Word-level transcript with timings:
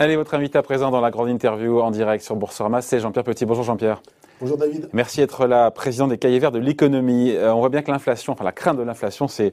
Allez, 0.00 0.16
votre 0.16 0.32
invité 0.32 0.56
à 0.56 0.62
présent 0.62 0.90
dans 0.90 1.02
la 1.02 1.10
grande 1.10 1.28
interview 1.28 1.78
en 1.82 1.90
direct 1.90 2.24
sur 2.24 2.34
Boursorama, 2.34 2.80
c'est 2.80 3.00
Jean-Pierre 3.00 3.22
Petit. 3.22 3.44
Bonjour 3.44 3.64
Jean-Pierre. 3.64 4.00
Bonjour 4.40 4.56
David. 4.56 4.88
Merci 4.94 5.20
d'être 5.20 5.46
là, 5.46 5.70
président 5.70 6.08
des 6.08 6.16
cahiers 6.16 6.38
verts 6.38 6.52
de 6.52 6.58
l'économie. 6.58 7.32
Euh, 7.32 7.52
on 7.52 7.58
voit 7.58 7.68
bien 7.68 7.82
que 7.82 7.90
l'inflation, 7.90 8.32
enfin 8.32 8.42
la 8.42 8.52
crainte 8.52 8.78
de 8.78 8.82
l'inflation, 8.82 9.28
c'est 9.28 9.52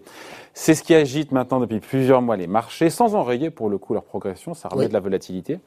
c'est 0.53 0.73
ce 0.73 0.83
qui 0.83 0.95
agite 0.95 1.33
maintenant 1.33 1.59
depuis 1.59 1.81
plusieurs 1.81 2.21
mois 2.21 2.37
les 2.37 2.47
marchés, 2.47 2.89
sans 2.89 3.13
enrayer 3.13 3.49
pour 3.49 3.69
le 3.69 3.77
coup 3.77 3.93
leur 3.93 4.05
progression. 4.05 4.53
Ça 4.53 4.69
remet 4.69 4.87
de 4.87 4.93
la 4.93 5.01
volatilité. 5.01 5.59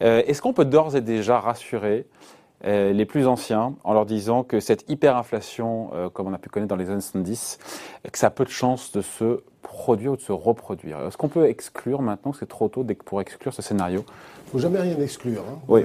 Euh, 0.00 0.22
Est-ce 0.26 0.40
qu'on 0.40 0.54
peut 0.54 0.64
d'ores 0.64 0.96
et 0.96 1.02
déjà 1.02 1.38
rassurer 1.38 2.06
les 2.62 3.04
plus 3.04 3.26
anciens 3.26 3.74
en 3.84 3.92
leur 3.92 4.06
disant 4.06 4.42
que 4.42 4.60
cette 4.60 4.88
hyperinflation, 4.88 5.90
euh, 5.94 6.08
comme 6.08 6.28
on 6.28 6.32
a 6.32 6.38
pu 6.38 6.48
connaître 6.48 6.70
dans 6.70 6.76
les 6.76 6.90
années 6.90 7.00
70, 7.00 7.58
que 8.10 8.18
ça 8.18 8.28
a 8.28 8.30
peu 8.30 8.44
de 8.44 8.50
chances 8.50 8.92
de 8.92 9.02
se 9.02 9.42
produire 9.62 10.12
ou 10.12 10.16
de 10.16 10.22
se 10.22 10.32
reproduire. 10.32 11.00
Est-ce 11.06 11.16
qu'on 11.16 11.28
peut 11.28 11.46
exclure 11.46 12.00
maintenant, 12.00 12.32
c'est 12.32 12.48
trop 12.48 12.68
tôt 12.68 12.86
pour 13.04 13.20
exclure 13.20 13.52
ce 13.52 13.62
scénario? 13.62 14.04
Il 14.08 14.46
ne 14.46 14.50
faut 14.52 14.58
jamais 14.58 14.80
rien 14.80 14.98
exclure 15.00 15.42
hein, 15.68 15.82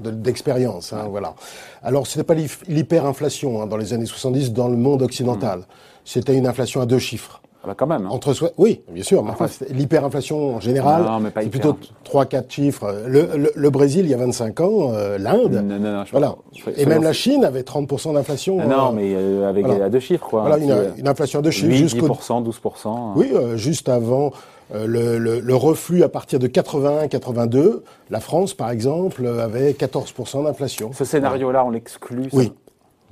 d'expérience. 0.00 0.92
Hein, 0.92 1.06
voilà. 1.08 1.34
Alors, 1.82 2.06
ce 2.06 2.18
n'est 2.18 2.24
pas 2.24 2.34
l'hyperinflation 2.34 3.62
hein, 3.62 3.66
dans 3.66 3.76
les 3.76 3.92
années 3.92 4.06
70 4.06 4.52
dans 4.52 4.68
le 4.68 4.76
monde 4.76 5.02
occidental. 5.02 5.60
Mmh. 5.60 5.64
C'était 6.04 6.36
une 6.36 6.46
inflation 6.46 6.80
à 6.80 6.86
deux 6.86 6.98
chiffres. 6.98 7.41
Ah 7.64 7.68
bah 7.68 7.74
quand 7.76 7.86
même. 7.86 8.06
Hein. 8.06 8.10
Entre 8.10 8.32
soi... 8.32 8.50
Oui, 8.58 8.82
bien 8.90 9.04
sûr. 9.04 9.22
Enfin, 9.22 9.46
l'hyperinflation 9.70 10.56
en 10.56 10.60
général, 10.60 11.04
c'est 11.34 11.48
plutôt 11.48 11.76
3-4 12.04 12.50
chiffres. 12.50 12.94
Le, 13.06 13.28
le, 13.36 13.52
le, 13.54 13.70
Brésil, 13.70 14.04
il 14.04 14.10
y 14.10 14.14
a 14.14 14.16
25 14.16 14.60
ans, 14.60 14.92
euh, 14.92 15.16
l'Inde. 15.16 15.62
Non, 15.64 15.78
non, 15.78 15.92
non, 15.98 16.04
voilà. 16.10 16.34
Et 16.76 16.86
même 16.86 17.02
la 17.02 17.12
Chine 17.12 17.44
avait 17.44 17.62
30% 17.62 18.14
d'inflation. 18.14 18.58
Ah 18.60 18.66
non, 18.66 18.88
euh, 18.88 18.92
mais 18.92 19.12
euh, 19.14 19.48
avec 19.48 19.64
voilà. 19.66 19.84
à 19.84 19.88
deux 19.88 20.00
chiffres, 20.00 20.26
quoi. 20.28 20.40
Voilà, 20.42 20.58
une, 20.58 20.94
une 20.98 21.08
inflation 21.08 21.38
à 21.38 21.42
deux 21.42 21.50
chiffres. 21.50 21.68
8, 21.68 22.02
10%, 22.02 22.44
12%. 22.44 23.12
Oui, 23.16 23.30
euh, 23.32 23.56
juste 23.56 23.88
avant 23.88 24.32
euh, 24.74 24.86
le, 24.86 25.40
le, 25.40 25.54
reflux 25.54 26.02
à 26.02 26.08
partir 26.08 26.38
de 26.38 26.48
81-82. 26.48 27.82
La 28.10 28.20
France, 28.20 28.54
par 28.54 28.70
exemple, 28.70 29.26
avait 29.26 29.72
14% 29.72 30.44
d'inflation. 30.44 30.92
Ce 30.94 31.04
scénario-là, 31.04 31.64
on 31.64 31.70
l'exclut 31.70 32.28
Oui. 32.32 32.52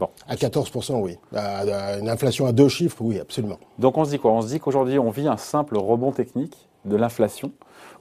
Bon. 0.00 0.08
À 0.26 0.34
14%, 0.34 0.94
oui. 1.02 1.18
À, 1.36 1.98
une 1.98 2.08
inflation 2.08 2.46
à 2.46 2.52
deux 2.52 2.68
chiffres, 2.68 2.96
oui, 3.02 3.20
absolument. 3.20 3.58
Donc 3.78 3.98
on 3.98 4.04
se 4.06 4.10
dit 4.10 4.18
quoi? 4.18 4.32
On 4.32 4.40
se 4.40 4.48
dit 4.48 4.58
qu'aujourd'hui, 4.58 4.98
on 4.98 5.10
vit 5.10 5.28
un 5.28 5.36
simple 5.36 5.76
rebond 5.76 6.10
technique 6.10 6.56
de 6.86 6.96
l'inflation. 6.96 7.52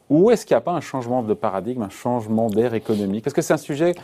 Ou 0.09 0.31
est-ce 0.31 0.45
qu'il 0.45 0.55
n'y 0.55 0.59
a 0.59 0.61
pas 0.61 0.71
un 0.71 0.79
changement 0.79 1.21
de 1.21 1.33
paradigme, 1.33 1.83
un 1.83 1.89
changement 1.89 2.49
d'air 2.49 2.73
économique? 2.73 3.25
Parce 3.25 3.33
que 3.33 3.41
c'est 3.41 3.53
un 3.53 3.57
sujet, 3.57 3.95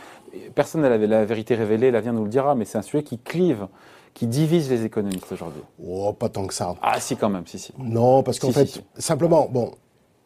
personne 0.54 0.82
n'a 0.82 0.94
la 0.94 1.24
vérité 1.24 1.54
révélée, 1.54 1.90
l'avenir 1.90 2.12
nous 2.12 2.24
le 2.24 2.28
dira, 2.28 2.54
mais 2.54 2.66
c'est 2.66 2.76
un 2.76 2.82
sujet 2.82 3.02
qui 3.02 3.18
clive, 3.18 3.66
qui 4.12 4.26
divise 4.26 4.70
les 4.70 4.84
économistes 4.84 5.32
aujourd'hui. 5.32 5.62
Oh, 5.82 6.12
pas 6.12 6.28
tant 6.28 6.46
que 6.46 6.54
ça. 6.54 6.74
Ah 6.82 7.00
si, 7.00 7.16
quand 7.16 7.30
même, 7.30 7.46
si, 7.46 7.58
si. 7.58 7.72
Non, 7.78 8.22
parce 8.22 8.38
qu'en 8.38 8.48
si, 8.48 8.52
fait, 8.52 8.66
si, 8.66 8.72
si. 8.74 9.02
simplement, 9.02 9.48
bon, 9.50 9.72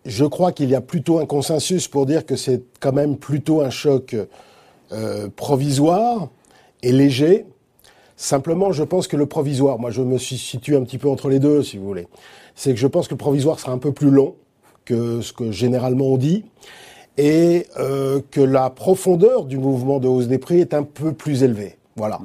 je 0.05 0.25
crois 0.25 0.51
qu'il 0.51 0.71
y 0.71 0.75
a 0.75 0.81
plutôt 0.81 1.21
un 1.21 1.27
consensus 1.27 1.87
pour 1.87 2.05
dire 2.05 2.27
que 2.27 2.35
c'est 2.35 2.65
quand 2.81 2.93
même 2.93 3.17
plutôt 3.17 3.63
un 3.63 3.71
choc 3.71 4.17
euh, 4.93 5.29
provisoire 5.37 6.29
et 6.83 6.93
léger, 6.93 7.47
Simplement, 8.23 8.71
je 8.71 8.85
pense 8.85 9.09
que 9.09 9.17
le 9.17 9.25
provisoire, 9.25 9.79
moi 9.79 9.91
je 9.91 10.03
me 10.03 10.19
situe 10.19 10.77
un 10.77 10.83
petit 10.83 10.99
peu 10.99 11.09
entre 11.09 11.31
les 11.31 11.39
deux, 11.39 11.63
si 11.63 11.79
vous 11.79 11.87
voulez, 11.87 12.07
c'est 12.55 12.75
que 12.75 12.79
je 12.79 12.87
pense 12.87 13.09
que 13.09 13.15
le 13.15 13.19
provisoire 13.19 13.59
sera 13.59 13.73
un 13.73 13.79
peu 13.79 13.93
plus 13.93 14.11
long 14.11 14.35
que 14.85 15.23
ce 15.23 15.33
que 15.33 15.51
généralement 15.51 16.05
on 16.05 16.19
dit, 16.19 16.45
et 17.17 17.67
euh, 17.79 18.21
que 18.31 18.43
la 18.43 18.69
profondeur 18.69 19.47
du 19.47 19.57
mouvement 19.57 20.01
de 20.01 20.07
hausse 20.07 20.29
des 20.29 20.37
prix 20.37 20.61
est 20.61 20.75
un 20.75 20.83
peu 20.83 21.15
plus 21.15 21.45
élevée. 21.45 21.79
Voilà. 21.97 22.21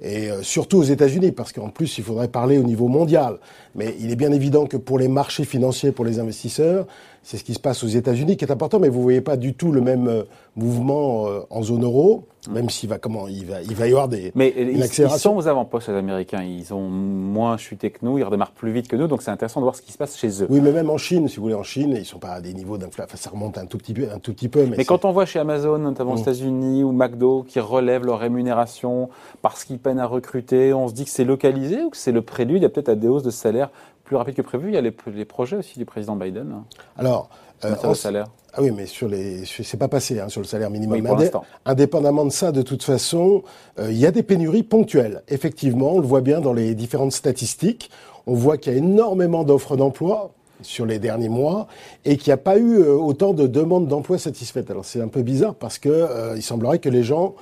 Et 0.00 0.30
euh, 0.30 0.42
surtout 0.42 0.78
aux 0.78 0.84
États-Unis, 0.84 1.32
parce 1.32 1.52
qu'en 1.52 1.68
plus, 1.68 1.98
il 1.98 2.04
faudrait 2.04 2.28
parler 2.28 2.56
au 2.56 2.62
niveau 2.62 2.88
mondial. 2.88 3.38
Mais 3.76 3.94
il 4.00 4.10
est 4.10 4.16
bien 4.16 4.32
évident 4.32 4.66
que 4.66 4.76
pour 4.76 4.98
les 4.98 5.08
marchés 5.08 5.44
financiers, 5.44 5.92
pour 5.92 6.04
les 6.04 6.18
investisseurs, 6.18 6.86
c'est 7.26 7.38
ce 7.38 7.44
qui 7.44 7.54
se 7.54 7.58
passe 7.58 7.82
aux 7.82 7.88
États-Unis 7.88 8.36
qui 8.36 8.44
est 8.44 8.52
important, 8.52 8.78
mais 8.78 8.88
vous 8.88 9.02
voyez 9.02 9.20
pas 9.20 9.36
du 9.36 9.54
tout 9.54 9.72
le 9.72 9.80
même 9.80 10.06
euh, 10.06 10.22
mouvement 10.54 11.26
euh, 11.26 11.40
en 11.50 11.60
zone 11.60 11.82
euro, 11.82 12.24
même 12.48 12.70
s'il 12.70 12.88
va 12.88 12.98
comment 12.98 13.26
il 13.26 13.44
va 13.46 13.62
il 13.62 13.74
va 13.74 13.88
y 13.88 13.90
avoir 13.90 14.06
des 14.06 14.30
mais 14.36 14.54
ils, 14.56 14.78
ils, 14.78 15.10
sont 15.10 15.34
aux 15.34 15.48
avant-postes 15.48 15.88
les 15.88 15.96
Américains, 15.96 16.44
ils 16.44 16.72
ont 16.72 16.88
moins 16.88 17.56
chuté 17.56 17.90
que 17.90 17.98
nous, 18.02 18.16
ils 18.16 18.22
redémarrent 18.22 18.52
plus 18.52 18.70
vite 18.70 18.86
que 18.86 18.94
nous, 18.94 19.08
donc 19.08 19.22
c'est 19.22 19.32
intéressant 19.32 19.58
de 19.58 19.64
voir 19.64 19.74
ce 19.74 19.82
qui 19.82 19.90
se 19.90 19.98
passe 19.98 20.16
chez 20.16 20.40
eux. 20.40 20.46
Oui, 20.48 20.60
mais 20.60 20.70
même 20.70 20.88
en 20.88 20.98
Chine, 20.98 21.26
si 21.26 21.38
vous 21.38 21.42
voulez, 21.42 21.56
en 21.56 21.64
Chine, 21.64 21.96
ils 21.98 22.04
sont 22.04 22.20
pas 22.20 22.30
à 22.30 22.40
des 22.40 22.54
niveaux 22.54 22.78
d'inflation, 22.78 23.04
enfin, 23.08 23.16
ça 23.16 23.30
remonte 23.30 23.58
un 23.58 23.66
tout 23.66 23.78
petit 23.78 23.92
peu, 23.92 24.06
un 24.14 24.20
tout 24.20 24.32
petit 24.32 24.48
peu. 24.48 24.64
Mais, 24.64 24.76
mais 24.76 24.84
quand 24.84 25.04
on 25.04 25.10
voit 25.10 25.26
chez 25.26 25.40
Amazon, 25.40 25.78
notamment 25.78 26.12
aux 26.12 26.18
mmh. 26.18 26.20
États-Unis 26.20 26.84
ou 26.84 26.92
McDo, 26.92 27.42
qui 27.42 27.58
relèvent 27.58 28.04
leur 28.04 28.20
rémunération 28.20 29.08
parce 29.42 29.64
qu'ils 29.64 29.80
peinent 29.80 29.98
à 29.98 30.06
recruter, 30.06 30.72
on 30.72 30.86
se 30.86 30.94
dit 30.94 31.04
que 31.04 31.10
c'est 31.10 31.24
localisé 31.24 31.82
ou 31.82 31.90
que 31.90 31.96
c'est 31.96 32.12
le 32.12 32.22
prélude, 32.22 32.58
il 32.58 32.62
y 32.62 32.66
a 32.66 32.68
peut-être 32.68 32.90
à 32.90 32.94
des 32.94 33.08
hausses 33.08 33.24
de 33.24 33.30
salaire 33.30 33.65
plus 34.04 34.16
rapides 34.16 34.34
que 34.34 34.42
prévu. 34.42 34.68
Il 34.68 34.74
y 34.74 34.78
a 34.78 34.80
les, 34.80 34.94
les 35.14 35.24
projets 35.24 35.56
aussi 35.56 35.78
du 35.78 35.84
président 35.84 36.16
Biden. 36.16 36.62
Alors. 36.96 37.28
Euh, 37.64 37.74
en, 37.82 37.94
salaire. 37.94 38.26
Ah 38.52 38.62
oui, 38.62 38.70
mais 38.70 38.86
sur 38.86 39.08
les, 39.08 39.44
c'est 39.46 39.78
pas 39.78 39.88
passé 39.88 40.20
hein, 40.20 40.28
sur 40.28 40.42
le 40.42 40.46
salaire 40.46 40.70
minimum. 40.70 41.00
Oui, 41.00 41.08
Indé 41.08 41.30
indépendamment 41.64 42.24
de 42.24 42.30
ça, 42.30 42.52
de 42.52 42.62
toute 42.62 42.82
façon, 42.82 43.42
euh, 43.78 43.90
il 43.90 43.96
y 43.96 44.06
a 44.06 44.10
des 44.10 44.22
pénuries 44.22 44.62
ponctuelles. 44.62 45.22
Effectivement, 45.28 45.94
on 45.94 46.00
le 46.00 46.06
voit 46.06 46.20
bien 46.20 46.40
dans 46.40 46.52
les 46.52 46.74
différentes 46.74 47.12
statistiques. 47.12 47.90
On 48.26 48.34
voit 48.34 48.58
qu'il 48.58 48.72
y 48.72 48.76
a 48.76 48.78
énormément 48.78 49.44
d'offres 49.44 49.76
d'emploi 49.76 50.32
sur 50.62 50.86
les 50.86 50.98
derniers 50.98 51.28
mois 51.28 51.66
et 52.04 52.16
qu'il 52.16 52.30
n'y 52.30 52.34
a 52.34 52.38
pas 52.38 52.56
eu 52.58 52.78
euh, 52.78 52.94
autant 52.94 53.34
de 53.34 53.46
demandes 53.46 53.88
d'emploi 53.88 54.18
satisfaites. 54.18 54.70
Alors 54.70 54.84
c'est 54.84 55.00
un 55.00 55.08
peu 55.08 55.22
bizarre 55.22 55.54
parce 55.54 55.78
que 55.78 55.88
euh, 55.88 56.34
il 56.36 56.42
semblerait 56.42 56.78
que 56.78 56.88
les 56.88 57.02
gens 57.02 57.34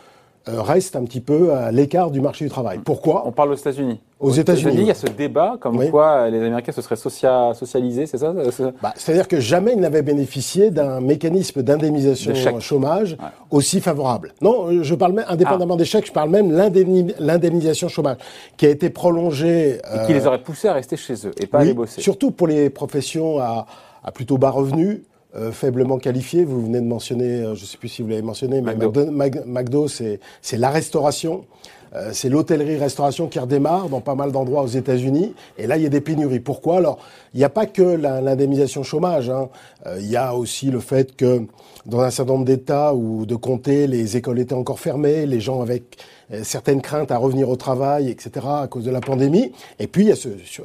euh, 0.46 0.60
restent 0.60 0.94
un 0.96 1.04
petit 1.04 1.20
peu 1.20 1.54
à 1.54 1.72
l'écart 1.72 2.10
du 2.10 2.20
marché 2.20 2.44
du 2.44 2.50
travail. 2.50 2.78
Pourquoi? 2.84 3.26
On 3.26 3.32
parle 3.32 3.52
aux 3.52 3.56
États-Unis. 3.56 3.98
Aux 4.20 4.30
États-Unis. 4.30 4.76
il 4.78 4.84
y 4.84 4.90
a 4.90 4.94
ce 4.94 5.06
débat 5.06 5.56
comme 5.58 5.78
oui. 5.78 5.90
quoi 5.90 6.28
les 6.28 6.38
Américains 6.38 6.72
se 6.72 6.82
seraient 6.82 6.96
socia 6.96 7.52
socialisés, 7.54 8.04
c'est 8.04 8.18
ça 8.18 8.34
bah, 8.82 8.92
C'est-à-dire 8.94 9.26
que 9.26 9.40
jamais 9.40 9.72
ils 9.72 9.80
n'avaient 9.80 10.02
bénéficié 10.02 10.70
d'un 10.70 11.00
mécanisme 11.00 11.62
d'indemnisation 11.62 12.32
de 12.32 12.60
chômage 12.60 13.12
ouais. 13.12 13.28
aussi 13.50 13.80
favorable. 13.80 14.34
Non, 14.42 14.82
je 14.82 14.94
parle 14.94 15.14
même, 15.14 15.24
indépendamment 15.28 15.74
ah. 15.74 15.78
des 15.78 15.86
chèques, 15.86 16.06
je 16.06 16.12
parle 16.12 16.28
même 16.28 16.52
l'indemnisation 16.52 17.88
chômage, 17.88 18.18
qui 18.58 18.66
a 18.66 18.68
été 18.68 18.90
prolongée. 18.90 19.80
Et 19.94 20.06
qui 20.06 20.12
les 20.12 20.26
aurait 20.26 20.42
poussés 20.42 20.68
à 20.68 20.74
rester 20.74 20.98
chez 20.98 21.14
eux 21.26 21.32
et 21.40 21.46
pas 21.46 21.58
oui, 21.58 21.62
à 21.62 21.66
aller 21.68 21.74
bosser. 21.74 22.02
Surtout 22.02 22.32
pour 22.32 22.48
les 22.48 22.68
professions 22.68 23.38
à, 23.40 23.66
à 24.04 24.12
plutôt 24.12 24.36
bas 24.36 24.50
revenus. 24.50 25.00
Euh, 25.36 25.50
faiblement 25.50 25.98
qualifiés. 25.98 26.44
Vous 26.44 26.64
venez 26.64 26.80
de 26.80 26.86
mentionner, 26.86 27.40
euh, 27.40 27.54
je 27.56 27.62
ne 27.62 27.66
sais 27.66 27.76
plus 27.76 27.88
si 27.88 28.02
vous 28.02 28.08
l'avez 28.08 28.22
mentionné, 28.22 28.60
mais 28.60 28.76
McDo, 28.76 29.10
McDo, 29.10 29.40
McDo 29.46 29.88
c'est 29.88 30.20
la 30.52 30.70
restauration. 30.70 31.44
Euh, 31.94 32.10
c'est 32.12 32.28
l'hôtellerie-restauration 32.28 33.28
qui 33.28 33.38
redémarre 33.38 33.88
dans 33.88 34.00
pas 34.00 34.14
mal 34.14 34.32
d'endroits 34.32 34.62
aux 34.62 34.68
États-Unis. 34.68 35.34
Et 35.58 35.66
là, 35.66 35.76
il 35.76 35.82
y 35.82 35.86
a 35.86 35.90
des 35.90 36.00
pénuries. 36.00 36.40
Pourquoi? 36.40 36.78
Alors, 36.78 36.98
il 37.34 37.38
n'y 37.38 37.44
a 37.44 37.48
pas 37.48 37.66
que 37.66 37.82
l'indemnisation 37.82 38.82
chômage. 38.82 39.30
Hein. 39.30 39.48
Euh, 39.86 39.98
il 40.00 40.10
y 40.10 40.16
a 40.16 40.34
aussi 40.34 40.70
le 40.70 40.80
fait 40.80 41.16
que 41.16 41.42
dans 41.86 42.00
un 42.00 42.10
certain 42.10 42.32
nombre 42.32 42.44
d'États 42.44 42.94
ou 42.94 43.26
de 43.26 43.36
comtés, 43.36 43.86
les 43.86 44.16
écoles 44.16 44.38
étaient 44.38 44.54
encore 44.54 44.80
fermées, 44.80 45.26
les 45.26 45.40
gens 45.40 45.60
avec 45.60 45.98
euh, 46.32 46.42
certaines 46.42 46.80
craintes 46.80 47.10
à 47.10 47.18
revenir 47.18 47.48
au 47.50 47.56
travail, 47.56 48.08
etc., 48.08 48.46
à 48.62 48.66
cause 48.68 48.84
de 48.84 48.90
la 48.90 49.00
pandémie. 49.00 49.52
Et 49.78 49.86
puis, 49.86 50.04
il 50.04 50.08
y 50.08 50.12
a 50.12 50.14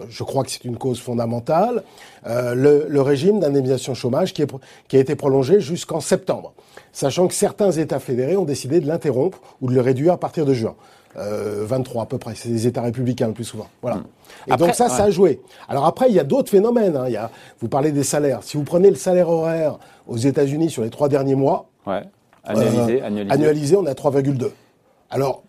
je 0.10 0.24
crois 0.24 0.44
que 0.44 0.52
c'est 0.52 0.64
une 0.64 0.78
cause 0.78 1.00
fondamentale, 1.00 1.84
euh, 2.28 2.56
le, 2.56 2.86
le, 2.88 3.02
régime 3.02 3.40
d'indemnisation 3.40 3.94
chômage 3.94 4.34
qui, 4.34 4.42
est, 4.42 4.52
qui 4.88 4.98
a 4.98 5.00
été 5.00 5.16
prolongé 5.16 5.60
jusqu'en 5.60 6.00
septembre, 6.00 6.54
sachant 6.94 7.28
que 7.28 7.34
certains 7.34 7.72
États 7.72 8.00
fédérés 8.00 8.38
ont 8.38 8.46
décidé 8.46 8.80
de 8.80 8.88
l'interrompre 8.88 9.40
ou 9.62 9.70
de 9.70 9.76
le 9.76 9.82
réduire 9.82 10.14
à 10.14 10.18
partir 10.18 10.46
de 10.46 10.54
juin. 10.54 10.76
Euh, 11.18 11.66
23 11.66 12.04
à 12.04 12.06
peu 12.06 12.18
près, 12.18 12.36
c'est 12.36 12.50
des 12.50 12.68
États 12.68 12.82
républicains 12.82 13.28
le 13.28 13.34
plus 13.34 13.44
souvent. 13.44 13.68
Voilà. 13.82 13.98
Mmh. 13.98 14.04
Et 14.48 14.52
après, 14.52 14.68
donc 14.68 14.76
ça, 14.76 14.86
ouais. 14.86 14.90
ça 14.92 15.04
a 15.06 15.10
joué. 15.10 15.42
Alors 15.68 15.86
après, 15.86 16.08
il 16.10 16.16
y 16.16 16.20
a 16.20 16.24
d'autres 16.24 16.52
phénomènes. 16.52 16.96
Hein. 16.96 17.06
Il 17.08 17.14
y 17.14 17.18
a, 17.18 17.32
vous 17.60 17.68
parlez 17.68 17.92
des 17.92 18.04
salaires. 18.04 18.44
Si 18.44 18.58
vous 18.58 18.64
prenez 18.64 18.90
le 18.90 18.96
salaire 18.96 19.30
horaire 19.30 19.80
aux 20.08 20.18
États-Unis 20.18 20.70
sur 20.70 20.84
les 20.84 20.92
trois 20.92 21.10
derniers 21.10 21.36
mois, 21.36 21.68
ouais. 21.88 22.04
annualisé, 22.44 23.02
euh, 23.02 23.06
annualisé. 23.06 23.34
annualisé, 23.34 23.76
on 23.76 23.86
est 23.88 23.90
à 23.90 23.94
3,2. 23.94 24.52
Alors 25.10 25.44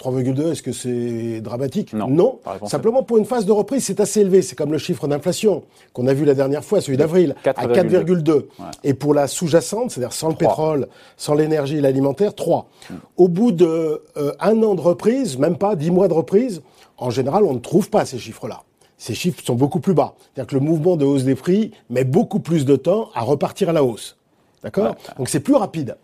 3,2, 0.00 0.52
est-ce 0.52 0.62
que 0.62 0.72
c'est 0.72 1.40
dramatique? 1.40 1.92
Non. 1.92 2.08
non. 2.08 2.40
Simplement 2.66 3.02
pour 3.02 3.18
une 3.18 3.24
phase 3.26 3.44
de 3.44 3.52
reprise, 3.52 3.84
c'est 3.84 4.00
assez 4.00 4.20
élevé. 4.20 4.42
C'est 4.42 4.56
comme 4.56 4.72
le 4.72 4.78
chiffre 4.78 5.06
d'inflation 5.06 5.64
qu'on 5.92 6.06
a 6.06 6.14
vu 6.14 6.24
la 6.24 6.34
dernière 6.34 6.64
fois, 6.64 6.80
celui 6.80 6.96
d'avril, 6.96 7.34
à 7.44 7.66
4,2. 7.66 8.32
Ouais. 8.32 8.44
Et 8.84 8.94
pour 8.94 9.14
la 9.14 9.26
sous-jacente, 9.26 9.90
c'est-à-dire 9.90 10.12
sans 10.12 10.28
3. 10.28 10.32
le 10.32 10.36
pétrole, 10.36 10.88
sans 11.16 11.34
l'énergie 11.34 11.76
et 11.76 11.80
l'alimentaire, 11.80 12.34
3. 12.34 12.68
Mm. 12.88 12.94
Au 13.18 13.28
bout 13.28 13.52
de 13.52 14.02
euh, 14.16 14.32
un 14.40 14.62
an 14.62 14.74
de 14.74 14.80
reprise, 14.80 15.38
même 15.38 15.58
pas 15.58 15.76
10 15.76 15.90
mois 15.90 16.08
de 16.08 16.14
reprise, 16.14 16.62
en 16.96 17.10
général, 17.10 17.44
on 17.44 17.54
ne 17.54 17.58
trouve 17.58 17.90
pas 17.90 18.04
ces 18.04 18.18
chiffres-là. 18.18 18.62
Ces 18.98 19.14
chiffres 19.14 19.42
sont 19.44 19.54
beaucoup 19.54 19.80
plus 19.80 19.94
bas. 19.94 20.14
C'est-à-dire 20.18 20.50
que 20.50 20.54
le 20.54 20.60
mouvement 20.60 20.96
de 20.96 21.04
hausse 21.04 21.24
des 21.24 21.34
prix 21.34 21.72
met 21.88 22.04
beaucoup 22.04 22.40
plus 22.40 22.64
de 22.64 22.76
temps 22.76 23.10
à 23.14 23.22
repartir 23.22 23.70
à 23.70 23.72
la 23.72 23.82
hausse. 23.82 24.18
D'accord? 24.62 24.94
Donc 25.16 25.28
c'est 25.28 25.40
plus 25.40 25.54
rapide. 25.54 25.96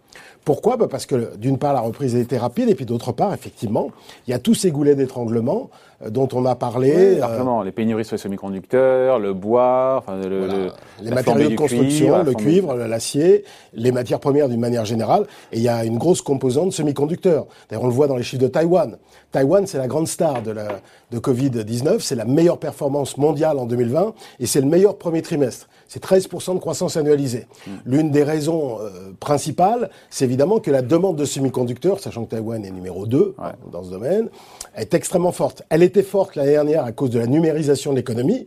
Pourquoi? 0.47 0.77
Bah, 0.77 0.87
Parce 0.89 1.07
que 1.07 1.37
d'une 1.37 1.59
part, 1.59 1.75
la 1.75 1.81
reprise 1.81 2.15
a 2.15 2.21
été 2.21 2.39
rapide, 2.39 2.69
et 2.69 2.77
puis 2.77 2.87
d'autre 2.87 3.11
part, 3.11 3.35
effectivement, 3.35 3.91
il 4.27 4.31
y 4.31 4.35
a 4.35 4.39
tous 4.39 4.55
ces 4.55 4.71
goulets 4.71 4.95
d'étranglement 4.95 5.71
dont 6.09 6.29
on 6.33 6.45
a 6.45 6.55
parlé. 6.55 7.19
Oui, 7.19 7.65
les 7.65 7.73
pénuries 7.73 8.05
sur 8.05 8.15
les 8.17 8.23
semi-conducteurs, 8.23 9.19
le 9.19 9.33
bois, 9.33 9.97
enfin, 9.99 10.17
le, 10.17 10.69
les 11.03 11.11
matériaux 11.11 11.51
de 11.51 11.55
construction, 11.57 12.23
le 12.23 12.35
cuivre, 12.35 12.75
l'acier, 12.75 13.45
les 13.73 13.93
matières 13.93 14.21
premières 14.21 14.49
d'une 14.49 14.61
manière 14.61 14.85
générale. 14.85 15.27
Et 15.53 15.57
il 15.57 15.63
y 15.63 15.69
a 15.69 15.85
une 15.85 15.99
grosse 15.99 16.23
composante 16.23 16.73
semi-conducteurs. 16.73 17.47
D'ailleurs, 17.69 17.85
on 17.85 17.89
le 17.89 17.93
voit 17.93 18.07
dans 18.07 18.17
les 18.17 18.23
chiffres 18.23 18.43
de 18.43 18.49
Taïwan. 18.49 18.97
Taïwan, 19.33 19.67
c'est 19.67 19.79
la 19.79 19.87
grande 19.87 20.09
star 20.09 20.43
de, 20.43 20.51
la, 20.51 20.81
de 21.11 21.19
Covid-19. 21.19 22.01
C'est 22.01 22.15
la 22.15 22.25
meilleure 22.25 22.59
performance 22.59 23.17
mondiale 23.17 23.59
en 23.59 23.67
2020 23.67 24.15
et 24.41 24.47
c'est 24.47 24.61
le 24.61 24.67
meilleur 24.67 24.97
premier 24.97 25.23
trimestre. 25.23 25.69
C'est 25.89 26.03
13% 26.03 26.55
de 26.55 26.59
croissance 26.59 26.97
annualisée. 26.97 27.47
Mm. 27.67 27.71
L'une 27.87 28.11
des 28.11 28.23
raisons 28.23 28.79
euh, 28.81 29.13
principales, 29.21 29.91
c'est 30.11 30.25
évidemment 30.25 30.59
que 30.59 30.71
la 30.71 30.83
demande 30.83 31.17
de 31.17 31.25
semi-conducteurs, 31.25 32.01
sachant 32.01 32.25
que 32.25 32.31
Taïwan 32.31 32.65
est 32.65 32.71
numéro 32.71 33.07
2 33.07 33.35
dans 33.71 33.85
ce 33.85 33.91
domaine, 33.91 34.29
est 34.77 34.95
extrêmement 34.95 35.33
forte. 35.33 35.63
Elle 35.69 35.83
était 35.87 36.03
forte 36.03 36.37
l'année 36.37 36.53
dernière 36.53 36.85
à 36.85 36.93
cause 36.93 37.11
de 37.11 37.19
la 37.19 37.27
numérisation 37.27 37.93
de 37.93 37.97
l'économie. 37.97 38.47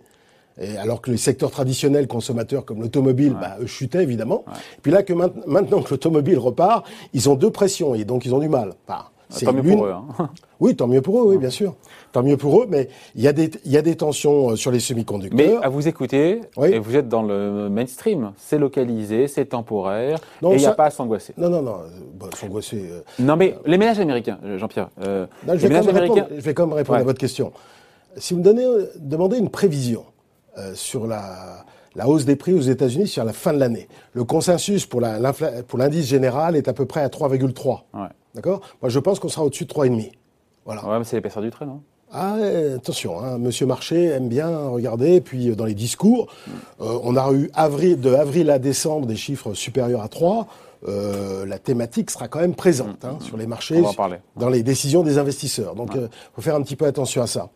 Et 0.61 0.77
alors 0.77 1.01
que 1.01 1.09
les 1.09 1.17
secteurs 1.17 1.51
traditionnels 1.51 2.07
consommateurs 2.07 2.65
comme 2.65 2.81
l'automobile, 2.81 3.35
bah, 3.39 3.57
eux 3.61 3.65
chutaient 3.65 4.03
évidemment. 4.03 4.43
Et 4.77 4.81
puis 4.81 4.91
là, 4.91 5.03
que 5.03 5.13
maintenant 5.13 5.81
que 5.81 5.91
l'automobile 5.91 6.37
repart, 6.37 6.85
ils 7.13 7.29
ont 7.29 7.35
deux 7.35 7.51
pressions 7.51 7.95
et 7.95 8.03
donc 8.03 8.25
ils 8.25 8.35
ont 8.35 8.39
du 8.39 8.49
mal. 8.49 8.73
Tant 9.43 9.53
mieux 9.53 9.63
pour 9.63 9.85
eux. 9.85 9.91
Hein. 9.91 10.29
Oui, 10.59 10.75
tant 10.75 10.87
mieux 10.87 11.01
pour 11.01 11.21
eux, 11.21 11.23
oui, 11.25 11.37
bien 11.37 11.49
sûr. 11.49 11.75
Tant 12.11 12.21
mieux 12.21 12.35
pour 12.35 12.61
eux, 12.61 12.67
mais 12.67 12.89
il 13.15 13.21
y, 13.21 13.29
a 13.29 13.33
des, 13.33 13.49
il 13.63 13.71
y 13.71 13.77
a 13.77 13.81
des 13.81 13.95
tensions 13.95 14.49
euh, 14.49 14.55
sur 14.57 14.71
les 14.71 14.81
semi-conducteurs. 14.81 15.37
Mais 15.37 15.65
à 15.65 15.69
vous 15.69 15.87
écouter, 15.87 16.41
et 16.61 16.79
vous 16.79 16.97
êtes 16.97 17.07
dans 17.07 17.23
le 17.23 17.69
mainstream, 17.69 18.33
c'est 18.35 18.57
localisé, 18.57 19.29
c'est 19.29 19.45
temporaire, 19.45 20.19
et 20.43 20.47
il 20.47 20.57
n'y 20.57 20.65
a 20.65 20.73
pas 20.73 20.85
à 20.85 20.89
s'angoisser. 20.89 21.33
Non, 21.37 21.49
non, 21.49 21.61
non, 21.61 21.77
bah, 22.19 22.27
s'angoisser... 22.35 22.89
Euh, 22.91 23.01
non, 23.19 23.37
mais 23.37 23.55
les 23.65 23.77
ménages 23.77 23.99
américains, 24.01 24.37
Jean-Pierre, 24.57 24.89
euh, 25.01 25.27
je, 25.47 25.67
vais 25.67 25.75
américains... 25.77 26.27
je 26.35 26.41
vais 26.41 26.53
quand 26.53 26.67
même 26.67 26.75
répondre 26.75 26.99
à 26.99 27.03
votre 27.03 27.19
question. 27.19 27.53
Si 28.17 28.33
vous 28.33 28.39
me 28.39 28.43
donnez, 28.43 28.65
demandez 28.97 29.37
une 29.37 29.49
prévision 29.49 30.03
euh, 30.57 30.73
sur 30.73 31.07
la, 31.07 31.63
hausse 32.07 32.25
des 32.25 32.35
prix 32.35 32.53
aux 32.53 32.61
États-Unis 32.61 33.07
sur 33.07 33.23
la 33.23 33.33
fin 33.33 33.53
de 33.53 33.59
l'année. 33.59 33.87
Le 34.13 34.23
consensus 34.23 34.85
pour 34.85 35.01
l'indice 35.01 36.05
général 36.05 36.55
est 36.55 36.67
à 36.67 36.73
peu 36.73 36.85
près 36.85 37.01
à 37.01 37.07
3,3. 37.07 37.81
D'accord? 38.35 38.61
Moi, 38.81 38.89
je 38.89 38.99
pense 38.99 39.19
qu'on 39.19 39.29
sera 39.29 39.43
au-dessus 39.43 39.65
de 39.65 39.73
3,5. 39.73 40.11
Voilà. 40.65 40.87
Ouais, 40.87 40.99
mais 40.99 41.03
c'est 41.03 41.15
l'épaisseur 41.15 41.41
du 41.41 41.49
trait, 41.49 41.65
non 41.65 41.81
ah, 42.11 42.37
attention, 42.75 43.23
hein, 43.23 43.37
Monsieur 43.37 43.67
Marché 43.67 44.05
aime 44.05 44.29
bien 44.29 44.67
regarder, 44.69 45.21
puis 45.21 45.49
euh, 45.51 45.55
dans 45.55 45.65
les 45.65 45.75
discours, 45.75 46.25
euh, 46.81 46.97
on 47.03 47.15
a 47.15 47.31
eu 47.33 47.51
avril, 47.53 47.99
de 47.99 48.11
avril 48.11 48.49
à 48.49 48.57
décembre 48.57 49.05
des 49.05 49.15
chiffres 49.15 49.53
supérieurs 49.53 50.01
à 50.01 50.07
3. 50.07 50.47
la 50.87 51.59
thématique 51.59 52.09
sera 52.09 52.27
quand 52.27 52.39
même 52.39 52.55
présente 52.55 53.05
hein, 53.05 53.17
sur 53.19 53.37
les 53.37 53.45
marchés, 53.45 53.83
dans 54.37 54.49
les 54.49 54.63
décisions 54.63 55.03
des 55.03 55.19
investisseurs. 55.19 55.75
Donc, 55.75 55.91
il 55.93 56.09
faut 56.33 56.41
faire 56.41 56.55
un 56.55 56.63
petit 56.63 56.75
peu 56.75 56.85
attention 56.85 57.21
à 57.21 57.27
ça. 57.27 57.49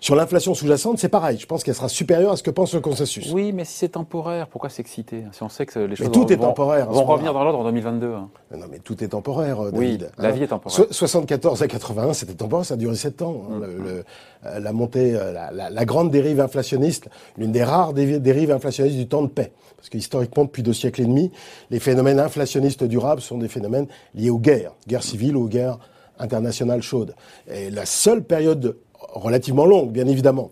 Sur 0.00 0.16
l'inflation 0.16 0.54
sous-jacente, 0.54 0.98
c'est 0.98 1.08
pareil. 1.08 1.38
Je 1.38 1.46
pense 1.46 1.64
qu'elle 1.64 1.74
sera 1.74 1.88
supérieure 1.88 2.32
à 2.32 2.36
ce 2.36 2.42
que 2.42 2.50
pense 2.50 2.74
le 2.74 2.80
consensus. 2.80 3.30
Oui, 3.32 3.52
mais 3.52 3.64
si 3.64 3.78
c'est 3.78 3.90
temporaire, 3.90 4.48
pourquoi 4.48 4.70
s'exciter 4.70 5.24
Si 5.32 5.42
on 5.42 5.48
sait 5.48 5.66
que 5.66 5.78
les 5.78 5.96
choses 5.96 6.06
mais 6.06 6.12
tout 6.12 6.22
vont, 6.22 6.28
est 6.28 6.36
temporaire, 6.36 6.90
vont, 6.90 7.04
revenir 7.04 7.32
dans 7.32 7.44
l'ordre 7.44 7.60
en 7.60 7.64
2022. 7.64 8.12
Hein. 8.12 8.28
Non, 8.56 8.66
mais 8.70 8.78
tout 8.78 9.02
est 9.02 9.08
temporaire, 9.08 9.58
David. 9.70 9.74
Oui, 9.78 9.98
la 10.18 10.30
vie 10.30 10.42
est 10.42 10.48
temporaire. 10.48 10.86
74 10.90 11.62
à 11.62 11.68
81, 11.68 12.12
c'était 12.14 12.34
temporaire, 12.34 12.64
ça 12.64 12.74
a 12.74 12.76
duré 12.76 12.94
7 12.94 13.22
ans. 13.22 13.42
Hein, 13.50 13.58
mm. 13.58 13.62
euh, 13.86 14.60
la 14.60 14.72
montée, 14.72 15.14
euh, 15.14 15.32
la, 15.52 15.84
grande 15.84 16.10
dérive 16.10 16.40
inflationniste, 16.40 17.08
l'une 17.36 17.52
des 17.52 17.64
rares 17.64 17.92
dérives 17.92 18.50
inflationnistes 18.50 18.96
du 18.96 19.08
temps 19.08 19.22
de 19.22 19.28
paix. 19.28 19.52
Parce 19.76 19.88
que 19.88 19.98
historiquement, 19.98 20.44
depuis 20.44 20.62
deux 20.62 20.72
siècles 20.72 21.02
et 21.02 21.06
demi, 21.06 21.30
les 21.70 21.80
phénomènes 21.80 22.18
inflationnistes 22.18 22.84
durables 22.84 23.20
sont 23.20 23.38
des 23.38 23.48
phénomènes 23.48 23.86
liés 24.14 24.30
aux 24.30 24.38
guerres, 24.38 24.72
guerres 24.86 25.02
civiles 25.02 25.36
ou 25.36 25.44
aux 25.44 25.48
guerres 25.48 25.78
internationales 26.18 26.82
chaudes. 26.82 27.14
Et 27.50 27.70
la 27.70 27.86
seule 27.86 28.24
période 28.24 28.76
relativement 29.12 29.66
longue, 29.66 29.90
bien 29.90 30.06
évidemment, 30.06 30.50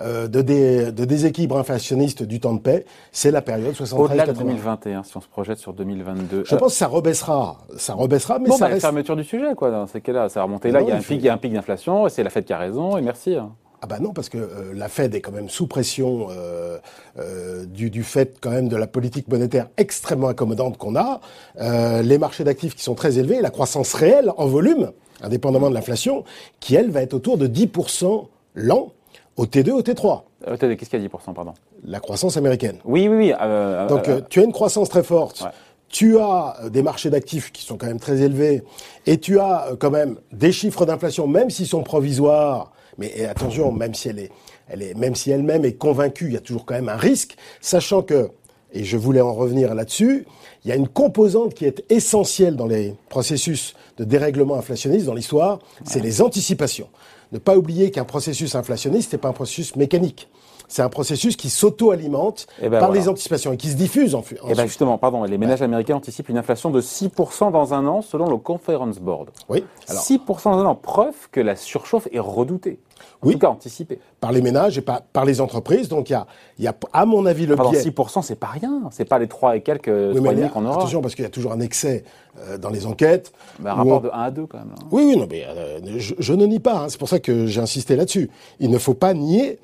euh, 0.00 0.26
de, 0.26 0.42
de, 0.42 1.04
déséquilibre 1.04 1.56
inflationniste 1.56 2.24
du 2.24 2.40
temps 2.40 2.54
de 2.54 2.60
paix, 2.60 2.84
c'est 3.12 3.30
la 3.30 3.42
période 3.42 3.74
73 3.74 4.10
Au-delà 4.10 4.26
de 4.26 4.38
2021, 4.38 5.04
si 5.04 5.16
on 5.16 5.20
se 5.20 5.28
projette 5.28 5.58
sur 5.58 5.72
2022. 5.72 6.44
Je 6.44 6.56
pense 6.56 6.72
que 6.72 6.78
ça 6.78 6.88
rebaissera, 6.88 7.58
ça 7.76 7.94
rebaissera, 7.94 8.38
mais 8.40 8.48
bon, 8.48 8.56
ça 8.56 8.64
bah, 8.64 8.72
reste... 8.72 8.82
la 8.82 8.88
fermeture 8.88 9.14
du 9.14 9.24
sujet, 9.24 9.54
quoi. 9.54 9.70
Dans 9.70 9.86
ces 9.86 10.00
cas-là, 10.00 10.28
ça 10.28 10.40
a 10.40 10.42
remonté 10.42 10.72
là. 10.72 10.80
il 10.82 10.88
y 10.88 10.90
a 10.90 10.96
un 10.96 11.00
pic, 11.00 11.20
il 11.20 11.24
y 11.24 11.28
a 11.28 11.34
un 11.34 11.38
pic 11.38 11.52
d'inflation, 11.52 12.08
c'est 12.08 12.24
la 12.24 12.30
Fed 12.30 12.44
qui 12.44 12.52
a 12.52 12.58
raison, 12.58 12.96
et 12.96 13.02
merci. 13.02 13.36
Hein. 13.36 13.52
Ah 13.84 13.86
bah 13.86 13.98
non, 14.00 14.14
parce 14.14 14.30
que 14.30 14.38
euh, 14.38 14.72
la 14.74 14.88
Fed 14.88 15.14
est 15.14 15.20
quand 15.20 15.30
même 15.30 15.50
sous 15.50 15.66
pression 15.66 16.28
euh, 16.30 16.78
euh, 17.18 17.66
du, 17.66 17.90
du, 17.90 18.02
fait 18.02 18.38
quand 18.40 18.48
même 18.48 18.68
de 18.68 18.76
la 18.76 18.86
politique 18.86 19.28
monétaire 19.28 19.68
extrêmement 19.76 20.28
accommodante 20.28 20.78
qu'on 20.78 20.96
a, 20.96 21.20
euh, 21.60 22.00
les 22.00 22.16
marchés 22.16 22.44
d'actifs 22.44 22.74
qui 22.74 22.82
sont 22.82 22.94
très 22.94 23.18
élevés, 23.18 23.42
la 23.42 23.50
croissance 23.50 23.92
réelle 23.92 24.32
en 24.38 24.46
volume, 24.46 24.90
indépendamment 25.24 25.68
de 25.70 25.74
l'inflation, 25.74 26.24
qui 26.60 26.74
elle 26.74 26.90
va 26.90 27.02
être 27.02 27.14
autour 27.14 27.38
de 27.38 27.46
10% 27.48 28.26
l'an 28.54 28.92
au 29.36 29.46
T2, 29.46 29.70
au 29.70 29.82
T3. 29.82 30.22
Euh, 30.46 30.56
Qu'est-ce 30.56 30.90
qu'il 30.90 31.02
y 31.02 31.04
a 31.04 31.08
10%, 31.08 31.34
pardon? 31.34 31.54
La 31.84 32.00
croissance 32.00 32.36
américaine. 32.36 32.78
Oui, 32.84 33.08
oui, 33.08 33.16
oui. 33.16 33.32
Euh, 33.32 33.36
euh, 33.40 33.88
Donc 33.88 34.08
euh, 34.08 34.20
tu 34.28 34.40
as 34.40 34.44
une 34.44 34.52
croissance 34.52 34.88
très 34.88 35.02
forte. 35.02 35.44
Tu 35.88 36.18
as 36.18 36.56
des 36.70 36.82
marchés 36.82 37.10
d'actifs 37.10 37.52
qui 37.52 37.64
sont 37.64 37.76
quand 37.76 37.86
même 37.86 38.00
très 38.00 38.20
élevés 38.20 38.64
et 39.06 39.18
tu 39.18 39.38
as 39.38 39.68
quand 39.78 39.90
même 39.90 40.16
des 40.32 40.50
chiffres 40.50 40.86
d'inflation, 40.86 41.26
même 41.28 41.50
s'ils 41.50 41.66
sont 41.68 41.82
provisoires. 41.82 42.72
Mais 42.98 43.24
attention, 43.26 43.70
même 43.70 43.94
si 43.94 44.08
elle 44.08 44.18
est, 44.18 44.30
elle 44.68 44.82
est, 44.82 44.94
même 44.94 45.14
si 45.14 45.30
elle-même 45.30 45.64
est 45.64 45.74
convaincue, 45.74 46.26
il 46.26 46.34
y 46.34 46.36
a 46.36 46.40
toujours 46.40 46.64
quand 46.64 46.74
même 46.74 46.88
un 46.88 46.96
risque, 46.96 47.36
sachant 47.60 48.02
que, 48.02 48.30
et 48.74 48.84
je 48.84 48.96
voulais 48.96 49.20
en 49.20 49.32
revenir 49.32 49.74
là-dessus, 49.74 50.26
il 50.64 50.68
y 50.68 50.72
a 50.72 50.76
une 50.76 50.88
composante 50.88 51.54
qui 51.54 51.64
est 51.64 51.84
essentielle 51.90 52.56
dans 52.56 52.66
les 52.66 52.94
processus 53.08 53.74
de 53.96 54.04
dérèglement 54.04 54.56
inflationniste 54.56 55.06
dans 55.06 55.14
l'histoire, 55.14 55.60
c'est 55.84 56.00
les 56.00 56.20
anticipations. 56.20 56.88
Ne 57.32 57.38
pas 57.38 57.56
oublier 57.56 57.90
qu'un 57.90 58.04
processus 58.04 58.54
inflationniste, 58.54 59.12
n'est 59.12 59.18
pas 59.18 59.28
un 59.28 59.32
processus 59.32 59.76
mécanique. 59.76 60.28
C'est 60.68 60.82
un 60.82 60.88
processus 60.88 61.36
qui 61.36 61.50
s'auto-alimente 61.50 62.46
eh 62.62 62.68
ben 62.68 62.80
par 62.80 62.90
les 62.90 63.08
anticipations 63.08 63.52
et 63.52 63.56
qui 63.56 63.68
se 63.68 63.76
diffuse 63.76 64.14
en, 64.14 64.22
fait. 64.22 64.38
Eh 64.48 64.54
ben 64.54 64.66
justement, 64.66 64.98
pardon, 64.98 65.24
les 65.24 65.38
ménages 65.38 65.62
américains 65.62 65.96
anticipent 65.96 66.28
une 66.28 66.38
inflation 66.38 66.70
de 66.70 66.80
6% 66.80 67.52
dans 67.52 67.74
un 67.74 67.86
an 67.86 68.02
selon 68.02 68.28
le 68.28 68.36
Conference 68.36 68.98
Board. 68.98 69.30
Oui. 69.48 69.64
6% 69.88 70.44
dans 70.44 70.58
un 70.58 70.66
an, 70.66 70.74
preuve 70.74 71.14
que 71.30 71.40
la 71.40 71.56
surchauffe 71.56 72.08
est 72.12 72.18
redoutée. 72.18 72.78
En 73.22 73.28
oui. 73.28 73.34
tout 73.34 73.40
cas, 73.40 73.48
anticipée. 73.48 73.98
Par 74.20 74.32
les 74.32 74.42
ménages 74.42 74.78
et 74.78 74.80
par, 74.80 75.02
par 75.02 75.24
les 75.24 75.40
entreprises. 75.40 75.88
Donc, 75.88 76.10
il 76.10 76.12
y 76.12 76.16
a, 76.16 76.26
y 76.58 76.66
a, 76.66 76.74
à 76.92 77.06
mon 77.06 77.26
avis, 77.26 77.46
le 77.46 77.56
Pardon, 77.56 77.72
biais... 77.72 77.82
6%, 77.82 78.22
c'est 78.22 78.34
pas 78.34 78.48
rien. 78.48 78.82
C'est 78.90 79.04
pas 79.04 79.18
les 79.18 79.28
3 79.28 79.56
et 79.56 79.60
quelques, 79.62 79.88
oui, 79.88 80.22
3 80.22 80.48
qu'on 80.48 80.64
aura. 80.64 80.76
Attention, 80.76 81.00
parce 81.00 81.14
qu'il 81.14 81.24
y 81.24 81.26
a 81.26 81.30
toujours 81.30 81.52
un 81.52 81.60
excès 81.60 82.04
euh, 82.38 82.58
dans 82.58 82.70
les 82.70 82.86
enquêtes. 82.86 83.32
Mais 83.60 83.70
un 83.70 83.74
rapport 83.74 84.00
de 84.00 84.10
1 84.12 84.20
à 84.20 84.30
2, 84.30 84.46
quand 84.46 84.58
même. 84.58 84.68
Là. 84.68 84.74
Oui, 84.90 85.04
oui, 85.06 85.16
non, 85.16 85.26
mais 85.30 85.44
euh, 85.46 85.80
je, 85.96 86.14
je, 86.18 86.32
ne 86.32 86.46
nie 86.46 86.60
pas. 86.60 86.80
Hein. 86.80 86.86
C'est 86.88 86.98
pour 86.98 87.08
ça 87.08 87.18
que 87.18 87.46
j'ai 87.46 87.60
insisté 87.60 87.96
là-dessus. 87.96 88.30
Il 88.60 88.70
ne 88.70 88.78
faut 88.78 88.94
pas 88.94 89.14
nier 89.14 89.58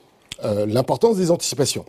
euh, 0.44 0.66
l'importance 0.66 1.16
des 1.16 1.30
anticipations. 1.30 1.84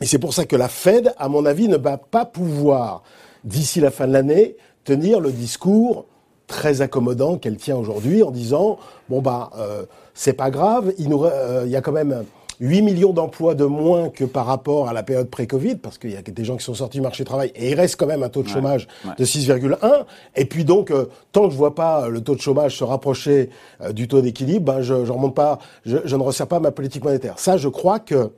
Et 0.00 0.06
c'est 0.06 0.18
pour 0.18 0.34
ça 0.34 0.44
que 0.44 0.56
la 0.56 0.68
Fed, 0.68 1.14
à 1.18 1.28
mon 1.28 1.46
avis, 1.46 1.68
ne 1.68 1.76
va 1.76 1.98
pas 1.98 2.24
pouvoir, 2.24 3.02
d'ici 3.44 3.80
la 3.80 3.90
fin 3.90 4.06
de 4.06 4.12
l'année, 4.12 4.56
tenir 4.84 5.20
le 5.20 5.32
discours 5.32 6.06
très 6.46 6.82
accommodant 6.82 7.38
qu'elle 7.38 7.56
tient 7.56 7.76
aujourd'hui 7.76 8.22
en 8.22 8.30
disant 8.30 8.78
bon 9.08 9.22
bah 9.22 9.50
euh, 9.56 9.84
c'est 10.12 10.34
pas 10.34 10.50
grave, 10.50 10.92
euh, 10.98 11.62
il 11.64 11.70
y 11.70 11.76
a 11.76 11.80
quand 11.80 11.92
même 11.92 12.24
8 12.60 12.82
millions 12.82 13.12
d'emplois 13.12 13.54
de 13.54 13.64
moins 13.64 14.08
que 14.08 14.24
par 14.24 14.46
rapport 14.46 14.88
à 14.88 14.92
la 14.92 15.02
période 15.02 15.28
pré-Covid, 15.28 15.76
parce 15.76 15.98
qu'il 15.98 16.10
y 16.10 16.16
a 16.16 16.22
des 16.22 16.44
gens 16.44 16.56
qui 16.56 16.64
sont 16.64 16.74
sortis 16.74 16.98
du 16.98 17.02
marché 17.02 17.24
du 17.24 17.28
travail, 17.28 17.52
et 17.54 17.70
il 17.70 17.74
reste 17.74 17.96
quand 17.96 18.06
même 18.06 18.22
un 18.22 18.28
taux 18.28 18.42
de 18.42 18.48
chômage 18.48 18.88
de 19.18 19.24
6,1. 19.24 20.04
Et 20.36 20.44
puis 20.44 20.64
donc, 20.64 20.90
euh, 20.90 21.06
tant 21.32 21.46
que 21.46 21.50
je 21.50 21.56
vois 21.56 21.74
pas 21.74 22.08
le 22.08 22.20
taux 22.20 22.34
de 22.34 22.40
chômage 22.40 22.76
se 22.76 22.84
rapprocher 22.84 23.50
euh, 23.80 23.92
du 23.92 24.08
taux 24.08 24.20
d'équilibre, 24.20 24.72
ben 24.72 24.82
je, 24.82 25.04
je 25.04 25.12
remonte 25.12 25.34
pas, 25.34 25.58
je, 25.84 25.98
je, 26.04 26.16
ne 26.16 26.22
resserre 26.22 26.48
pas 26.48 26.60
ma 26.60 26.70
politique 26.70 27.04
monétaire. 27.04 27.38
Ça, 27.38 27.56
je 27.56 27.68
crois 27.68 27.98
que 27.98 28.30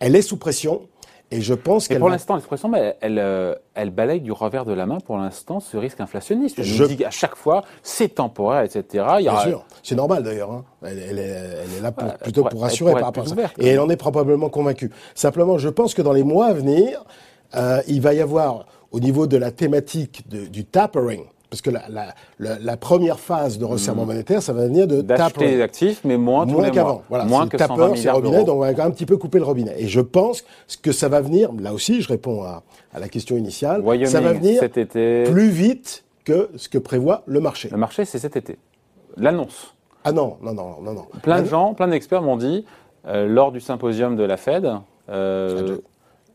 elle 0.00 0.16
est 0.16 0.22
sous 0.22 0.36
pression. 0.36 0.82
Et 1.30 1.40
je 1.40 1.54
pense 1.54 1.88
qu'elle. 1.88 1.98
Pour 1.98 2.10
l'instant, 2.10 2.34
l'expression, 2.34 2.72
elle, 2.74 2.96
elle, 3.00 3.18
euh, 3.18 3.54
elle, 3.74 3.90
balaye 3.90 4.20
du 4.20 4.30
revers 4.30 4.64
de 4.64 4.72
la 4.72 4.86
main 4.86 4.98
pour 5.00 5.16
l'instant 5.16 5.58
ce 5.58 5.76
risque 5.76 6.00
inflationniste. 6.00 6.62
Je, 6.62 6.84
dis 6.84 7.04
à 7.04 7.10
chaque 7.10 7.34
fois, 7.34 7.64
c'est 7.82 8.16
temporaire, 8.16 8.62
etc. 8.62 9.04
Il 9.18 9.22
y 9.22 9.28
Bien 9.28 9.40
sûr, 9.40 9.64
c'est 9.82 9.94
normal 9.94 10.22
d'ailleurs. 10.22 10.52
Hein. 10.52 10.64
Elle, 10.82 10.98
elle, 10.98 11.18
est, 11.18 11.80
là 11.82 11.92
pour, 11.92 12.12
plutôt 12.14 12.44
pour, 12.44 12.60
rassurer 12.60 12.92
par 12.92 13.04
rapport 13.04 13.24
à 13.24 13.26
ça. 13.26 13.36
Et 13.58 13.68
elle 13.68 13.80
en 13.80 13.88
est 13.88 13.96
probablement 13.96 14.48
convaincue. 14.48 14.90
Simplement, 15.14 15.58
je 15.58 15.68
pense 15.68 15.94
que 15.94 16.02
dans 16.02 16.12
les 16.12 16.24
mois 16.24 16.46
à 16.46 16.52
venir, 16.52 17.04
euh, 17.56 17.80
il 17.88 18.00
va 18.00 18.14
y 18.14 18.20
avoir, 18.20 18.66
au 18.92 19.00
niveau 19.00 19.26
de 19.26 19.36
la 19.36 19.50
thématique 19.50 20.28
de, 20.28 20.46
du 20.46 20.64
tapering, 20.64 21.24
parce 21.54 21.62
que 21.62 21.70
la, 21.70 22.12
la, 22.40 22.58
la, 22.58 22.76
première 22.76 23.20
phase 23.20 23.58
de 23.58 23.64
resserrement 23.64 24.04
mmh. 24.04 24.08
monétaire, 24.08 24.42
ça 24.42 24.52
va 24.52 24.64
venir 24.64 24.88
de 24.88 25.02
d'acheter 25.02 25.46
des 25.46 25.62
actifs, 25.62 26.00
mais 26.02 26.16
moins, 26.16 26.46
moins 26.46 26.68
qu'avant. 26.70 27.02
Voilà, 27.08 27.24
moins 27.26 27.46
que 27.46 27.56
tapeur, 27.56 27.96
c'est 27.96 28.10
robinet, 28.10 28.42
donc 28.42 28.56
on 28.56 28.72
va 28.72 28.84
un 28.84 28.90
petit 28.90 29.06
peu 29.06 29.16
couper 29.16 29.38
le 29.38 29.44
robinet. 29.44 29.74
Et 29.78 29.86
je 29.86 30.00
pense 30.00 30.44
que 30.82 30.90
ça 30.90 31.08
va 31.08 31.20
venir, 31.20 31.50
là 31.60 31.72
aussi, 31.72 32.02
je 32.02 32.08
réponds 32.08 32.42
à, 32.42 32.64
à 32.92 32.98
la 32.98 33.08
question 33.08 33.36
initiale, 33.36 33.82
Wyoming, 33.82 34.06
ça 34.08 34.20
va 34.20 34.32
venir 34.32 34.58
cet 34.58 34.76
été. 34.76 35.22
plus 35.24 35.48
vite 35.48 36.04
que 36.24 36.50
ce 36.56 36.68
que 36.68 36.78
prévoit 36.78 37.22
le 37.26 37.38
marché. 37.38 37.68
Le 37.70 37.76
marché, 37.78 38.04
c'est 38.04 38.18
cet 38.18 38.36
été. 38.36 38.58
L'annonce. 39.16 39.74
Ah 40.02 40.10
non, 40.10 40.38
non, 40.42 40.54
non, 40.54 40.76
non, 40.82 40.92
non. 40.92 41.06
Plein 41.22 41.40
de 41.40 41.46
gens, 41.46 41.74
plein 41.74 41.86
d'experts 41.86 42.22
m'ont 42.22 42.36
dit 42.36 42.64
euh, 43.06 43.28
lors 43.28 43.52
du 43.52 43.60
symposium 43.60 44.16
de 44.16 44.24
la 44.24 44.36
Fed. 44.36 44.68
Euh, 45.08 45.78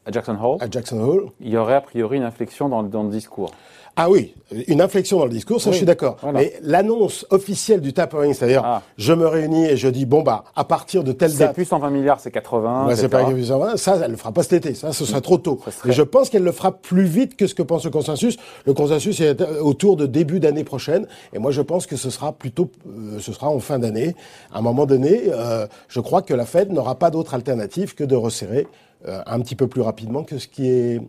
à 0.06 0.12
Jackson 0.12 0.38
Hole. 0.42 0.58
À 0.62 0.70
Jackson 0.72 1.02
Hole. 1.02 1.26
Il 1.42 1.50
y 1.50 1.58
aurait 1.58 1.76
a 1.76 1.82
priori 1.82 2.18
une 2.18 2.24
inflexion 2.24 2.70
dans, 2.70 2.84
dans 2.84 3.04
le 3.04 3.10
discours. 3.10 3.52
Ah 4.02 4.10
oui, 4.10 4.34
une 4.70 4.80
inflexion 4.80 5.20
dans 5.20 5.26
le 5.26 5.32
discours, 5.32 5.60
ça 5.60 5.72
je 5.72 5.76
suis 5.76 5.86
d'accord. 5.86 6.16
Mais 6.34 6.54
l'annonce 6.62 7.26
officielle 7.32 7.82
du 7.82 7.92
tapering, 7.92 8.34
c'est-à-dire 8.34 8.62
ah. 8.64 8.82
je 8.98 9.12
me 9.12 9.28
réunis 9.28 9.66
et 9.66 9.76
je 9.76 9.90
dis 9.90 10.06
bon 10.06 10.22
bah 10.22 10.46
à 10.56 10.64
partir 10.64 11.04
de 11.04 11.12
telle 11.12 11.36
date. 11.36 11.50
C'est 11.50 11.54
plus 11.54 11.66
120 11.66 11.90
milliards, 11.90 12.22
c'est 12.22 12.32
80. 12.32 12.96
c'est 12.96 13.10
pas 13.10 13.26
120. 13.26 13.76
Ça, 13.76 14.00
elle 14.02 14.12
le 14.12 14.16
fera 14.16 14.32
pas 14.32 14.44
cet 14.44 14.54
été. 14.54 14.74
Ça, 14.74 14.94
ce 14.94 15.04
sera 15.04 15.20
trop 15.20 15.38
tôt. 15.38 15.60
Et 15.86 15.92
je 15.92 16.02
pense 16.02 16.30
qu'elle 16.30 16.44
le 16.44 16.54
fera 16.54 16.72
plus 16.72 17.04
vite 17.04 17.36
que 17.36 17.46
ce 17.46 17.54
que 17.54 17.62
pense 17.62 17.84
le 17.84 17.92
consensus. 17.92 18.38
Le 18.66 18.74
consensus 18.74 19.20
est 19.20 19.42
autour 19.60 19.98
de 19.98 20.06
début 20.06 20.40
d'année 20.40 20.64
prochaine. 20.64 21.06
Et 21.34 21.40
moi, 21.40 21.52
je 21.52 21.62
pense 21.62 21.86
que 21.86 21.98
ce 21.98 22.10
sera 22.10 22.32
plutôt, 22.32 22.72
euh, 22.88 23.20
ce 23.20 23.34
sera 23.34 23.50
en 23.50 23.60
fin 23.60 23.80
d'année. 23.80 24.16
À 24.54 24.60
un 24.60 24.62
moment 24.62 24.86
donné, 24.86 25.24
euh, 25.28 25.68
je 25.90 26.00
crois 26.00 26.22
que 26.22 26.34
la 26.34 26.46
Fed 26.46 26.72
n'aura 26.72 26.96
pas 26.96 27.10
d'autre 27.10 27.34
alternative 27.34 27.96
que 27.96 28.06
de 28.06 28.16
resserrer 28.16 28.66
euh, 29.10 29.22
un 29.26 29.42
petit 29.42 29.56
peu 29.56 29.68
plus 29.68 29.82
rapidement 29.82 30.24
que 30.24 30.38
ce 30.38 30.48
qui 30.48 30.70
est 30.70 31.02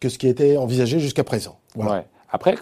que 0.00 0.08
ce 0.08 0.16
qui 0.16 0.28
était 0.28 0.56
envisagé 0.56 0.98
jusqu'à 0.98 1.24
présent. 1.24 1.58
Voilà. 1.74 2.04
Après, 2.32 2.56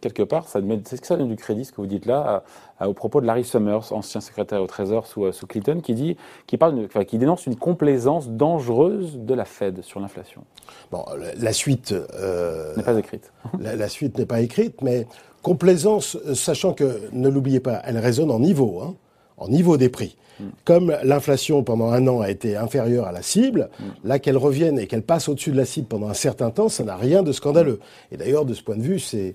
quelque 0.00 0.22
part, 0.22 0.48
ça 0.48 0.60
c'est 0.84 1.00
que 1.00 1.06
ça 1.06 1.16
donne 1.16 1.28
du 1.28 1.36
crédit, 1.36 1.64
ce 1.64 1.72
que 1.72 1.80
vous 1.80 1.86
dites 1.86 2.06
là, 2.06 2.42
au 2.80 2.94
propos 2.94 3.20
de 3.20 3.26
Larry 3.26 3.44
Summers, 3.44 3.92
ancien 3.92 4.20
secrétaire 4.20 4.62
au 4.62 4.66
Trésor 4.66 5.06
sous, 5.06 5.24
euh, 5.24 5.32
sous 5.32 5.46
Clinton, 5.46 5.80
qui 5.82 5.94
dit, 5.94 6.16
qui 6.46 6.56
parle, 6.56 6.88
qui 7.06 7.18
dénonce 7.18 7.46
une 7.46 7.56
complaisance 7.56 8.28
dangereuse 8.28 9.18
de 9.18 9.34
la 9.34 9.44
Fed 9.44 9.82
sur 9.82 10.00
l'inflation. 10.00 10.44
Bon, 10.90 11.04
la 11.36 11.52
suite 11.52 11.92
euh, 11.92 12.74
n'est 12.76 12.82
pas 12.82 12.98
écrite. 12.98 13.32
La, 13.60 13.88
suite 13.88 14.18
n'est 14.18 14.26
pas 14.26 14.40
écrite, 14.40 14.82
mais 14.82 15.06
complaisance, 15.42 16.18
sachant 16.34 16.72
que 16.72 17.08
ne 17.12 17.28
l'oubliez 17.28 17.60
pas, 17.60 17.80
elle 17.84 17.98
résonne 17.98 18.30
en 18.30 18.40
niveau, 18.40 18.80
hein, 18.82 18.94
en 19.38 19.48
niveau 19.48 19.76
des 19.76 19.88
prix. 19.88 20.16
Comme 20.64 20.96
l'inflation 21.02 21.64
pendant 21.64 21.90
un 21.90 22.06
an 22.06 22.20
a 22.20 22.30
été 22.30 22.56
inférieure 22.56 23.06
à 23.06 23.12
la 23.12 23.22
cible, 23.22 23.70
là 24.04 24.18
qu'elle 24.20 24.36
revienne 24.36 24.78
et 24.78 24.86
qu'elle 24.86 25.02
passe 25.02 25.28
au-dessus 25.28 25.50
de 25.50 25.56
la 25.56 25.64
cible 25.64 25.88
pendant 25.88 26.08
un 26.08 26.14
certain 26.14 26.50
temps, 26.50 26.68
ça 26.68 26.84
n'a 26.84 26.96
rien 26.96 27.24
de 27.24 27.32
scandaleux. 27.32 27.80
Et 28.12 28.16
d'ailleurs, 28.16 28.44
de 28.44 28.54
ce 28.54 28.62
point 28.62 28.76
de 28.76 28.82
vue, 28.82 29.00
c'est 29.00 29.34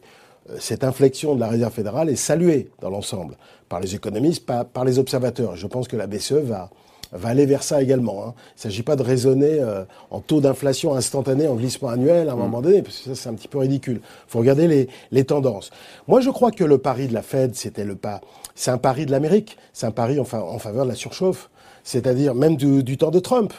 euh, 0.49 0.55
cette 0.59 0.83
inflexion 0.83 1.35
de 1.35 1.41
la 1.41 1.47
Réserve 1.47 1.73
fédérale 1.73 2.09
est 2.09 2.15
saluée 2.15 2.69
dans 2.79 2.89
l'ensemble 2.89 3.35
par 3.67 3.79
les 3.79 3.95
économistes, 3.95 4.45
par, 4.45 4.65
par 4.65 4.85
les 4.85 4.97
observateurs. 4.99 5.55
Je 5.55 5.67
pense 5.67 5.87
que 5.87 5.97
la 5.97 6.07
BCE 6.07 6.33
va, 6.33 6.69
va 7.13 7.29
aller 7.29 7.45
vers 7.45 7.63
ça 7.63 7.81
également. 7.81 8.25
Hein. 8.25 8.33
Il 8.35 8.57
ne 8.57 8.61
s'agit 8.61 8.83
pas 8.83 8.95
de 8.95 9.03
raisonner 9.03 9.59
euh, 9.59 9.83
en 10.11 10.19
taux 10.19 10.41
d'inflation 10.41 10.93
instantané, 10.95 11.47
en 11.47 11.55
glissement 11.55 11.89
annuel 11.89 12.29
à 12.29 12.33
un 12.33 12.35
moment 12.35 12.61
donné, 12.61 12.81
parce 12.81 12.97
que 12.97 13.13
ça 13.13 13.15
c'est 13.15 13.29
un 13.29 13.33
petit 13.33 13.47
peu 13.47 13.59
ridicule. 13.59 14.01
Il 14.03 14.31
faut 14.31 14.39
regarder 14.39 14.67
les, 14.67 14.89
les, 15.11 15.23
tendances. 15.23 15.69
Moi 16.07 16.21
je 16.21 16.29
crois 16.29 16.51
que 16.51 16.63
le 16.63 16.77
pari 16.77 17.07
de 17.07 17.13
la 17.13 17.21
Fed, 17.21 17.55
c'était 17.55 17.85
le 17.85 17.95
pas, 17.95 18.21
c'est 18.55 18.71
un 18.71 18.77
pari 18.77 19.05
de 19.05 19.11
l'Amérique, 19.11 19.57
c'est 19.73 19.85
un 19.85 19.91
pari 19.91 20.19
en, 20.19 20.23
en, 20.23 20.59
faveur 20.59 20.85
de 20.85 20.89
la 20.89 20.95
surchauffe, 20.95 21.49
c'est-à-dire 21.83 22.35
même 22.35 22.55
du, 22.55 22.83
du, 22.83 22.97
temps 22.97 23.11
de 23.11 23.19
Trump. 23.19 23.53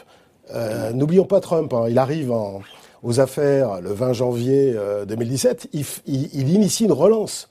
Euh, 0.53 0.91
N'oublions 0.91 1.25
pas 1.25 1.39
Trump, 1.39 1.73
hein. 1.73 1.85
il 1.89 1.97
arrive 1.97 2.31
en, 2.31 2.61
aux 3.03 3.19
affaires 3.19 3.81
le 3.81 3.91
20 3.91 4.13
janvier 4.13 4.75
2017, 5.07 5.65
euh, 5.65 5.67
il, 5.73 5.85
il, 6.05 6.29
il 6.33 6.49
initie 6.49 6.85
une 6.85 6.91
relance 6.91 7.49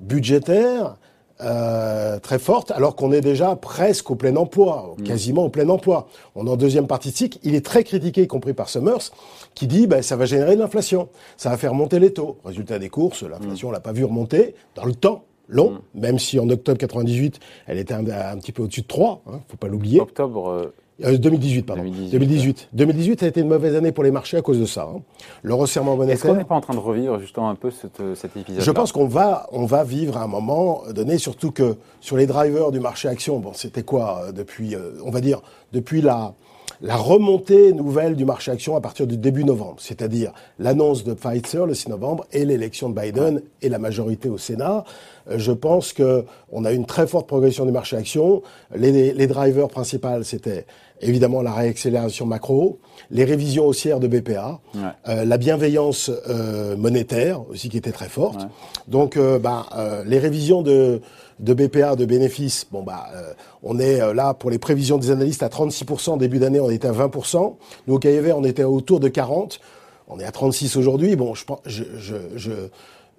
budgétaire 0.00 0.96
euh, 1.42 2.18
très 2.18 2.38
forte, 2.38 2.70
alors 2.70 2.96
qu'on 2.96 3.12
est 3.12 3.20
déjà 3.20 3.56
presque 3.56 4.10
au 4.10 4.14
plein 4.14 4.36
emploi, 4.36 4.94
mm. 4.98 5.02
quasiment 5.04 5.44
au 5.44 5.48
plein 5.48 5.68
emploi. 5.68 6.08
On 6.34 6.46
est 6.46 6.50
en 6.50 6.56
deuxième 6.56 6.86
partie 6.86 7.10
de 7.10 7.16
cycle. 7.16 7.38
Il 7.42 7.54
est 7.54 7.64
très 7.64 7.84
critiqué, 7.84 8.22
y 8.22 8.26
compris 8.26 8.52
par 8.52 8.68
Summers, 8.68 9.10
qui 9.54 9.66
dit 9.66 9.86
ben, 9.86 10.02
ça 10.02 10.16
va 10.16 10.26
générer 10.26 10.56
de 10.56 10.60
l'inflation, 10.60 11.08
ça 11.36 11.50
va 11.50 11.56
faire 11.56 11.74
monter 11.74 11.98
les 11.98 12.12
taux. 12.12 12.38
Résultat 12.44 12.78
des 12.78 12.88
courses, 12.88 13.22
l'inflation, 13.22 13.68
on 13.68 13.72
l'a 13.72 13.80
pas 13.80 13.92
vu 13.92 14.04
remonter 14.04 14.54
dans 14.74 14.84
le 14.84 14.94
temps 14.94 15.24
long, 15.48 15.72
mm. 15.94 16.00
même 16.00 16.18
si 16.18 16.38
en 16.38 16.48
octobre 16.48 16.78
98, 16.78 17.40
elle 17.66 17.78
était 17.78 17.94
un, 17.94 18.04
petit 18.36 18.52
peu 18.52 18.62
au-dessus 18.62 18.82
de 18.82 18.86
3, 18.86 19.22
hein, 19.26 19.40
faut 19.48 19.56
pas 19.56 19.68
l'oublier. 19.68 20.00
Octobre 20.00 20.50
euh, 20.50 20.74
2018, 21.00 21.58
euh, 21.58 21.62
pardon. 21.62 21.82
2018. 21.82 22.68
2018. 22.72 23.22
a 23.22 23.26
été 23.26 23.40
une 23.40 23.48
mauvaise 23.48 23.74
année 23.74 23.92
pour 23.92 24.04
les 24.04 24.10
marchés 24.10 24.36
à 24.36 24.42
cause 24.42 24.58
de 24.58 24.66
ça. 24.66 24.88
Hein. 24.92 25.00
Le 25.42 25.54
resserrement 25.54 25.96
monétaire. 25.96 26.16
Est-ce 26.16 26.26
qu'on 26.26 26.36
n'est 26.36 26.44
pas 26.44 26.54
en 26.54 26.60
train 26.60 26.74
de 26.74 26.78
revivre 26.78 27.18
justement 27.18 27.50
un 27.50 27.54
peu 27.54 27.70
cette, 27.70 28.00
euh, 28.00 28.14
cet 28.14 28.36
épisode 28.36 28.62
Je 28.62 28.70
pense 28.70 28.92
qu'on 28.92 29.06
va, 29.06 29.48
on 29.52 29.64
va 29.64 29.84
vivre 29.84 30.16
à 30.16 30.22
un 30.22 30.26
moment 30.26 30.82
donné, 30.90 31.18
surtout 31.18 31.50
que 31.50 31.76
sur 32.00 32.16
les 32.16 32.26
drivers 32.26 32.70
du 32.70 32.80
marché 32.80 33.08
action, 33.08 33.38
bon, 33.38 33.52
c'était 33.54 33.82
quoi 33.82 34.24
euh, 34.24 34.32
depuis, 34.32 34.76
on 35.04 35.10
va 35.10 35.20
dire, 35.20 35.40
depuis 35.72 36.00
la, 36.00 36.34
la 36.82 36.96
remontée 36.96 37.72
nouvelle 37.72 38.16
du 38.16 38.24
marché 38.24 38.50
action 38.50 38.74
à 38.74 38.80
partir 38.80 39.06
du 39.06 39.18
début 39.18 39.44
novembre, 39.44 39.76
c'est-à-dire 39.78 40.32
l'annonce 40.58 41.04
de 41.04 41.12
Pfizer 41.12 41.66
le 41.66 41.74
6 41.74 41.88
novembre 41.90 42.26
et 42.32 42.44
l'élection 42.44 42.88
de 42.88 42.98
Biden 42.98 43.42
et 43.60 43.68
la 43.68 43.78
majorité 43.78 44.28
au 44.28 44.38
Sénat. 44.38 44.84
Je 45.30 45.52
pense 45.52 45.92
que 45.92 46.24
on 46.50 46.64
a 46.64 46.72
une 46.72 46.86
très 46.86 47.06
forte 47.06 47.26
progression 47.26 47.66
du 47.66 47.72
marché 47.72 47.96
action. 47.96 48.42
Les, 48.74 49.12
les 49.12 49.26
drivers 49.26 49.68
principaux, 49.68 50.22
c'était 50.22 50.64
évidemment 51.00 51.42
la 51.42 51.52
réaccélération 51.52 52.26
macro, 52.26 52.78
les 53.10 53.24
révisions 53.24 53.66
haussières 53.66 54.00
de 54.00 54.06
BPA, 54.06 54.60
euh, 55.08 55.24
la 55.24 55.36
bienveillance 55.38 56.10
euh, 56.28 56.76
monétaire 56.76 57.48
aussi 57.48 57.68
qui 57.68 57.76
était 57.76 57.92
très 57.92 58.08
forte. 58.08 58.46
Donc, 58.88 59.16
euh, 59.16 59.38
bah, 59.38 59.66
les 60.06 60.18
révisions 60.18 60.62
de, 60.62 61.00
de 61.38 61.54
BPA, 61.54 61.96
de 61.96 62.04
bénéfices, 62.04 62.66
bon 62.70 62.82
bah, 62.82 63.08
on 63.62 63.78
est 63.78 64.14
là 64.14 64.34
pour 64.34 64.50
les 64.50 64.58
prévisions 64.58 64.98
des 64.98 65.10
analystes 65.10 65.42
à 65.42 65.48
36%, 65.48 66.18
début 66.18 66.38
d'année 66.38 66.60
on 66.60 66.70
était 66.70 66.88
à 66.88 66.92
20%. 66.92 67.56
Nous 67.86 67.94
au 67.94 67.98
KIV 67.98 68.32
on 68.34 68.44
était 68.44 68.64
autour 68.64 69.00
de 69.00 69.08
40. 69.08 69.60
On 70.08 70.18
est 70.18 70.24
à 70.24 70.32
36 70.32 70.76
aujourd'hui. 70.76 71.14
Bon, 71.14 71.34
je, 71.34 71.44
je, 71.66 71.84
je, 71.96 72.14
je, 72.34 72.52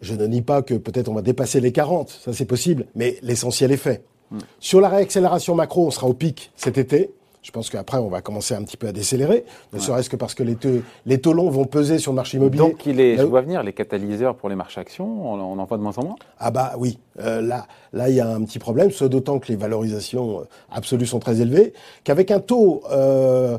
je 0.02 0.14
ne 0.14 0.26
nie 0.28 0.42
pas 0.42 0.62
que 0.62 0.74
peut-être 0.74 1.08
on 1.08 1.14
va 1.14 1.22
dépasser 1.22 1.62
les 1.62 1.72
40, 1.72 2.10
ça 2.10 2.34
c'est 2.34 2.46
possible, 2.46 2.86
mais 2.96 3.18
l'essentiel 3.22 3.72
est 3.72 3.78
fait. 3.78 4.04
Mm. 4.32 4.40
Sur 4.60 4.82
la 4.82 4.90
réaccélération 4.90 5.56
macro, 5.56 5.88
on 5.88 5.92
sera 5.92 6.08
au 6.08 6.14
pic 6.14 6.52
cet 6.56 6.78
été. 6.78 7.12
Je 7.44 7.50
pense 7.50 7.72
qu'après, 7.72 7.98
on 7.98 8.08
va 8.08 8.22
commencer 8.22 8.54
un 8.54 8.64
petit 8.64 8.78
peu 8.78 8.88
à 8.88 8.92
décélérer, 8.92 9.46
ne 9.74 9.80
serait-ce 9.80 10.12
que 10.12 10.16
parce 10.16 10.36
que 10.36 10.44
les 10.44 10.56
taux, 10.56 10.82
les 11.08 11.20
taux 11.20 11.34
longs 11.34 11.50
vont 11.50 11.66
peser 11.66 11.98
sur 11.98 12.12
le 12.12 12.18
marché 12.18 12.38
immobilier. 12.38 12.62
Donc, 12.62 12.86
il 12.86 13.00
est, 13.00 13.18
je 13.18 13.24
vois 13.24 13.42
venir, 13.42 13.64
les 13.64 13.74
catalyseurs 13.74 14.36
pour 14.36 14.48
les 14.48 14.56
marchés 14.56 14.80
actions, 14.80 15.28
on, 15.28 15.58
en 15.58 15.66
voit 15.66 15.78
de 15.78 15.82
moins 15.82 15.98
en 15.98 16.04
moins? 16.04 16.16
Ah 16.40 16.52
bah 16.52 16.74
oui, 16.78 17.00
euh, 17.20 17.42
là, 17.42 17.66
là, 17.94 18.10
il 18.10 18.16
y 18.16 18.20
a 18.20 18.28
un 18.28 18.44
petit 18.44 18.60
problème, 18.60 18.92
d'autant 19.02 19.40
que 19.40 19.48
les 19.48 19.56
valorisations 19.56 20.42
euh, 20.42 20.44
absolues 20.72 21.08
sont 21.08 21.18
très 21.18 21.42
élevées, 21.42 21.74
qu'avec 22.04 22.30
un 22.30 22.40
taux 22.40 22.84
euh, 22.92 23.58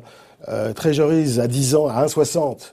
euh, 0.49 0.73
treasuries 0.73 1.41
à 1.41 1.49
10 1.49 1.75
ans 1.75 1.89
à 1.89 2.07
1,60, 2.07 2.71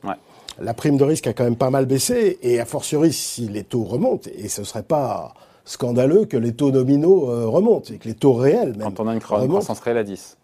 la 0.61 0.73
prime 0.75 0.97
de 0.97 1.03
risque 1.03 1.25
a 1.25 1.33
quand 1.33 1.43
même 1.43 1.55
pas 1.55 1.71
mal 1.71 1.87
baissé, 1.87 2.37
et 2.43 2.59
a 2.59 2.65
fortiori 2.65 3.13
si 3.13 3.47
les 3.47 3.63
taux 3.63 3.83
remontent, 3.83 4.29
et 4.37 4.47
ce 4.47 4.63
serait 4.63 4.83
pas 4.83 5.33
scandaleux 5.65 6.25
que 6.25 6.37
les 6.37 6.53
taux 6.53 6.69
nominaux 6.69 7.49
remontent, 7.49 7.91
et 7.91 7.97
que 7.97 8.07
les 8.07 8.13
taux 8.13 8.33
réels 8.33 8.75
même 8.77 8.93
Quand 8.93 8.99
on 8.99 9.07
a 9.07 9.13
une 9.13 9.19
croissance 9.19 9.79
réelle 9.79 9.97
à 9.97 10.03
10 10.03 10.37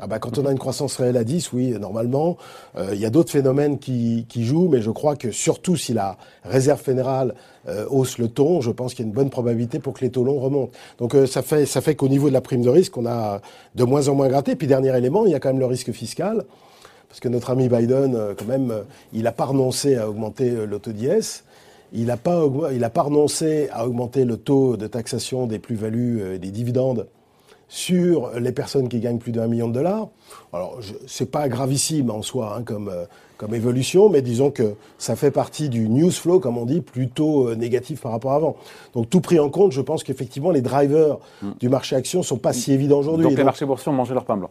ah 0.00 0.06
bah, 0.06 0.18
quand 0.18 0.38
on 0.38 0.46
a 0.46 0.52
une 0.52 0.58
croissance 0.58 0.96
réelle 0.96 1.16
à 1.16 1.24
10, 1.24 1.52
oui, 1.52 1.70
normalement, 1.78 2.36
euh, 2.76 2.90
il 2.94 3.00
y 3.00 3.04
a 3.04 3.10
d'autres 3.10 3.30
phénomènes 3.30 3.78
qui, 3.78 4.26
qui, 4.28 4.44
jouent, 4.44 4.68
mais 4.68 4.80
je 4.80 4.90
crois 4.90 5.16
que 5.16 5.30
surtout 5.30 5.76
si 5.76 5.92
la 5.92 6.16
réserve 6.44 6.80
fédérale 6.80 7.34
euh, 7.68 7.86
hausse 7.90 8.18
le 8.18 8.28
ton, 8.28 8.60
je 8.60 8.70
pense 8.70 8.94
qu'il 8.94 9.04
y 9.04 9.06
a 9.06 9.08
une 9.08 9.14
bonne 9.14 9.30
probabilité 9.30 9.78
pour 9.78 9.92
que 9.92 10.00
les 10.00 10.10
taux 10.10 10.24
longs 10.24 10.40
remontent. 10.40 10.72
Donc 10.98 11.14
euh, 11.14 11.26
ça 11.26 11.42
fait, 11.42 11.66
ça 11.66 11.80
fait 11.80 11.94
qu'au 11.94 12.08
niveau 12.08 12.28
de 12.28 12.32
la 12.32 12.40
prime 12.40 12.62
de 12.62 12.70
risque, 12.70 12.96
on 12.96 13.06
a 13.06 13.40
de 13.74 13.84
moins 13.84 14.08
en 14.08 14.14
moins 14.14 14.28
gratté. 14.28 14.56
Puis 14.56 14.66
dernier 14.66 14.96
élément, 14.96 15.26
il 15.26 15.32
y 15.32 15.34
a 15.34 15.40
quand 15.40 15.50
même 15.50 15.60
le 15.60 15.66
risque 15.66 15.92
fiscal, 15.92 16.44
parce 17.08 17.20
que 17.20 17.28
notre 17.28 17.50
ami 17.50 17.68
Biden, 17.68 18.18
quand 18.38 18.46
même, 18.46 18.72
il 19.12 19.24
n'a 19.24 19.32
pas 19.32 19.44
renoncé 19.44 19.96
à 19.96 20.08
augmenter 20.08 20.50
le 20.66 20.78
taux 20.78 20.92
d'IS. 20.92 21.44
Il 21.92 22.06
n'a 22.06 22.16
pas, 22.16 22.42
il 22.72 22.82
a 22.84 22.88
pas 22.90 23.02
renoncé 23.02 23.68
à 23.70 23.86
augmenter 23.86 24.24
le 24.24 24.38
taux 24.38 24.78
de 24.78 24.86
taxation 24.86 25.46
des 25.46 25.58
plus-values 25.58 26.34
et 26.34 26.38
des 26.38 26.50
dividendes 26.50 27.06
sur 27.72 28.38
les 28.38 28.52
personnes 28.52 28.90
qui 28.90 29.00
gagnent 29.00 29.16
plus 29.16 29.32
d'un 29.32 29.46
million 29.46 29.66
de 29.66 29.72
dollars. 29.72 30.08
Alors, 30.52 30.78
c'est 31.06 31.30
pas 31.30 31.48
gravissime 31.48 32.10
en 32.10 32.20
soi 32.20 32.54
hein, 32.54 32.64
comme, 32.64 32.90
euh, 32.90 33.06
comme 33.38 33.54
évolution, 33.54 34.10
mais 34.10 34.20
disons 34.20 34.50
que 34.50 34.74
ça 34.98 35.16
fait 35.16 35.30
partie 35.30 35.70
du 35.70 35.88
news 35.88 36.10
flow, 36.10 36.38
comme 36.38 36.58
on 36.58 36.66
dit, 36.66 36.82
plutôt 36.82 37.48
euh, 37.48 37.54
négatif 37.54 38.02
par 38.02 38.12
rapport 38.12 38.32
à 38.32 38.36
avant. 38.36 38.56
Donc, 38.92 39.08
tout 39.08 39.22
pris 39.22 39.40
en 39.40 39.48
compte, 39.48 39.72
je 39.72 39.80
pense 39.80 40.04
qu'effectivement, 40.04 40.50
les 40.50 40.60
drivers 40.60 41.16
mm. 41.40 41.52
du 41.60 41.70
marché 41.70 41.96
action 41.96 42.22
sont 42.22 42.36
pas 42.36 42.52
si 42.52 42.74
évidents 42.74 42.98
aujourd'hui. 42.98 43.24
Donc, 43.24 43.38
les 43.38 43.44
marchés 43.44 43.64
boursiers 43.64 43.90
ont 43.90 43.94
mangé 43.94 44.12
leur 44.12 44.26
pain 44.26 44.36
blanc. 44.36 44.50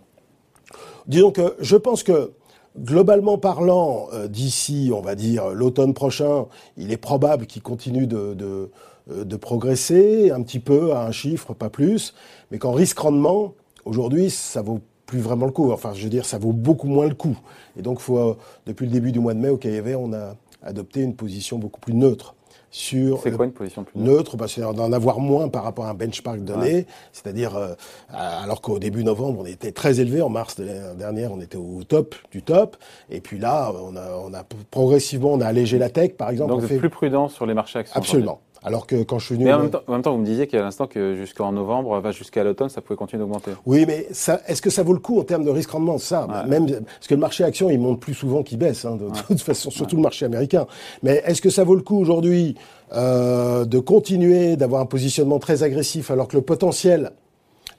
Disons 1.06 1.30
que 1.30 1.56
je 1.60 1.76
pense 1.76 2.02
que 2.02 2.32
Globalement 2.80 3.38
parlant, 3.38 4.08
euh, 4.14 4.30
d'ici, 4.30 4.92
on 4.96 5.02
va 5.02 5.16
dire, 5.16 5.50
l'automne 5.50 5.94
prochain, 5.94 6.46
il 6.78 6.94
est 6.94 6.98
probable 6.98 7.46
qu'il 7.46 7.62
continue 7.62 8.08
de, 8.08 8.70
euh, 9.12 9.38
progresser 9.42 10.32
un 10.32 10.42
petit 10.42 10.60
peu 10.60 10.94
à 10.94 11.06
un 11.06 11.12
chiffre, 11.12 11.54
pas 11.54 11.70
plus, 11.70 12.14
mais 12.50 12.60
qu'en 12.60 12.72
risque-rendement, 12.72 13.56
aujourd'hui, 13.84 14.30
ça 14.30 14.62
vaut 14.62 14.80
plus 15.06 15.20
vraiment 15.20 15.48
le 15.48 15.52
coup. 15.52 15.74
Enfin, 15.74 15.92
je 15.94 16.04
veux 16.04 16.10
dire, 16.10 16.24
ça 16.24 16.38
vaut 16.38 16.54
beaucoup 16.54 16.88
moins 16.88 17.08
le 17.08 17.16
coup. 17.16 17.38
Et 17.78 17.82
donc, 17.82 18.00
euh, 18.10 18.36
depuis 18.66 18.86
le 18.86 18.92
début 18.94 19.12
du 19.12 19.20
mois 19.20 19.34
de 19.34 19.40
mai, 19.40 19.50
au 19.50 19.58
KIV, 19.58 19.98
on 19.98 20.14
a 20.14 20.38
adopté 20.64 21.02
une 21.02 21.16
position 21.16 21.58
beaucoup 21.58 21.82
plus 21.82 21.94
neutre. 21.94 22.36
Sur 22.74 23.20
c'est 23.22 23.32
quoi 23.36 23.46
une 23.46 23.52
position 23.52 23.84
plus 23.84 24.00
neutre? 24.00 24.38
bah, 24.38 24.46
C'est 24.48 24.62
d'en 24.62 24.94
avoir 24.94 25.20
moins 25.20 25.50
par 25.50 25.64
rapport 25.64 25.86
à 25.86 25.90
un 25.90 25.94
benchmark 25.94 26.40
donné, 26.40 26.88
c'est-à-dire 27.12 27.56
euh, 27.58 27.74
alors 28.10 28.62
qu'au 28.62 28.80
début 28.80 29.04
novembre 29.04 29.42
on 29.42 29.46
était 29.46 29.74
très 29.74 30.00
élevé, 30.00 30.22
en 30.22 30.30
mars 30.30 30.56
de 30.56 30.64
l'année 30.64 30.80
dernière 30.98 31.34
on 31.34 31.42
était 31.42 31.58
au 31.58 31.84
top 31.84 32.16
du 32.32 32.42
top, 32.42 32.78
et 33.10 33.20
puis 33.20 33.40
là 33.40 33.74
on 33.84 33.96
a, 33.98 34.18
on 34.26 34.34
a 34.34 34.44
progressivement 34.72 35.34
on 35.34 35.42
a 35.42 35.46
allégé 35.48 35.78
la 35.78 35.90
tech 35.90 36.14
par 36.14 36.30
exemple. 36.30 36.52
Donc 36.52 36.62
vous 36.62 36.72
êtes 36.72 36.80
plus 36.80 36.90
prudent 36.90 37.28
sur 37.28 37.46
les 37.46 37.54
marchés 37.54 37.80
actions. 37.80 38.00
Absolument. 38.00 38.40
Alors 38.64 38.86
que 38.86 39.02
quand 39.04 39.18
je 39.18 39.26
suis 39.26 39.36
venu. 39.36 39.46
Mais 39.46 39.54
en 39.54 39.60
même, 39.60 39.72
temps, 40.02 40.12
vous 40.12 40.20
me 40.20 40.26
disiez 40.26 40.46
qu'à 40.46 40.62
l'instant 40.62 40.86
que 40.86 41.16
jusqu'en 41.16 41.52
novembre, 41.52 42.00
jusqu'à 42.12 42.44
l'automne, 42.44 42.70
ça 42.70 42.82
pouvait 42.82 42.96
continuer 42.96 43.22
d'augmenter. 43.22 43.52
Oui, 43.66 43.86
mais 43.88 44.08
est-ce 44.48 44.62
que 44.62 44.70
ça 44.70 44.84
vaut 44.84 44.94
le 44.94 45.00
coup 45.00 45.20
en 45.20 45.24
termes 45.24 45.44
de 45.44 45.50
risque-rendement 45.50 45.98
Ça, 45.98 46.28
même 46.48 46.68
parce 46.68 47.08
que 47.08 47.16
le 47.16 47.20
marché 47.20 47.44
action, 47.44 47.72
il 47.72 47.80
monte 47.80 48.00
plus 48.00 48.14
souvent 48.14 48.44
qu'il 48.44 48.60
baisse, 48.60 48.86
hein, 48.86 48.98
de, 48.98 49.10
toute 49.28 49.42
façon, 49.42 49.72
surtout 49.72 49.96
le 49.96 50.04
marché 50.04 50.26
américain. 50.26 50.68
Mais 51.02 51.24
est-ce 51.26 51.42
que 51.42 51.50
ça 51.50 51.64
vaut 51.64 51.76
le 51.76 51.82
coup 51.82 51.98
aujourd'hui 51.98 52.56
euh, 52.94 53.66
de 53.66 53.80
continuer 53.80 54.56
d'avoir 54.58 54.82
un 54.82 54.86
positionnement 54.86 55.40
très 55.40 55.64
agressif 55.64 56.12
alors 56.12 56.28
que 56.28 56.38
le 56.38 56.44
potentiel 56.44 57.14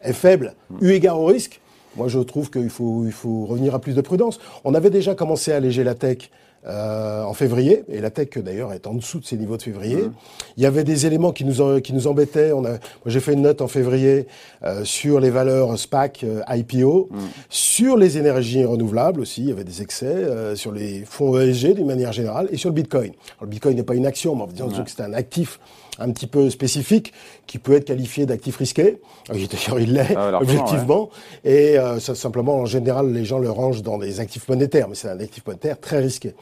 est 0.02 0.12
faible, 0.12 0.54
eu 0.80 0.90
égard 0.90 1.20
au 1.20 1.26
risque? 1.26 1.60
Moi, 1.96 2.08
je 2.08 2.18
trouve 2.18 2.50
qu'il 2.50 2.70
faut, 2.70 3.04
il 3.04 3.12
faut 3.12 3.44
revenir 3.44 3.74
à 3.74 3.78
plus 3.78 3.94
de 3.94 4.00
prudence. 4.00 4.40
On 4.64 4.74
avait 4.74 4.90
déjà 4.90 5.14
commencé 5.14 5.52
à 5.52 5.56
alléger 5.56 5.84
la 5.84 5.94
tech 5.94 6.30
euh, 6.66 7.24
en 7.24 7.34
février, 7.34 7.82
et 7.88 8.00
la 8.00 8.10
tech 8.10 8.28
d'ailleurs 8.36 8.72
est 8.72 8.86
en 8.86 8.94
dessous 8.94 9.18
de 9.18 9.24
ces 9.24 9.36
niveaux 9.36 9.56
de 9.56 9.62
février. 9.62 9.96
Mmh. 9.96 10.12
Il 10.56 10.62
y 10.62 10.66
avait 10.66 10.84
des 10.84 11.06
éléments 11.06 11.32
qui 11.32 11.44
nous, 11.44 11.80
qui 11.80 11.92
nous 11.92 12.06
embêtaient. 12.06 12.52
On 12.52 12.64
a, 12.64 12.70
moi 12.70 12.78
j'ai 13.06 13.20
fait 13.20 13.32
une 13.32 13.42
note 13.42 13.60
en 13.60 13.68
février 13.68 14.26
euh, 14.64 14.84
sur 14.84 15.18
les 15.18 15.30
valeurs 15.30 15.76
SPAC, 15.76 16.24
euh, 16.24 16.42
IPO, 16.48 17.08
mmh. 17.10 17.18
sur 17.48 17.96
les 17.96 18.16
énergies 18.18 18.64
renouvelables 18.64 19.20
aussi, 19.20 19.42
il 19.42 19.48
y 19.48 19.52
avait 19.52 19.64
des 19.64 19.82
excès, 19.82 20.06
euh, 20.06 20.54
sur 20.54 20.72
les 20.72 21.04
fonds 21.04 21.38
ESG 21.38 21.74
d'une 21.74 21.86
manière 21.86 22.12
générale, 22.12 22.48
et 22.52 22.56
sur 22.56 22.68
le 22.68 22.74
Bitcoin. 22.74 23.10
Alors, 23.38 23.42
le 23.42 23.48
Bitcoin 23.48 23.76
n'est 23.76 23.82
pas 23.82 23.94
une 23.94 24.06
action, 24.06 24.36
mais 24.36 24.44
disons 24.52 24.68
que 24.68 24.90
c'est 24.90 25.02
un 25.02 25.14
actif 25.14 25.58
un 25.98 26.10
petit 26.10 26.26
peu 26.26 26.48
spécifique 26.50 27.12
qui 27.46 27.58
peut 27.58 27.74
être 27.74 27.84
qualifié 27.84 28.24
d'actif 28.26 28.56
risqué. 28.56 29.00
Euh, 29.30 29.34
d'ailleurs, 29.34 29.80
il 29.80 29.92
l'est, 29.92 30.14
ah, 30.16 30.38
objectivement. 30.40 31.10
Et 31.44 31.78
euh, 31.78 32.00
ça, 32.00 32.14
simplement, 32.14 32.56
en 32.56 32.66
général, 32.66 33.12
les 33.12 33.24
gens 33.24 33.38
le 33.38 33.50
rangent 33.50 33.82
dans 33.82 33.98
des 33.98 34.20
actifs 34.20 34.48
monétaires, 34.48 34.88
mais 34.88 34.94
c'est 34.94 35.08
un 35.08 35.20
actif 35.20 35.46
monétaire 35.46 35.78
très 35.78 35.98
risqué. 35.98 36.34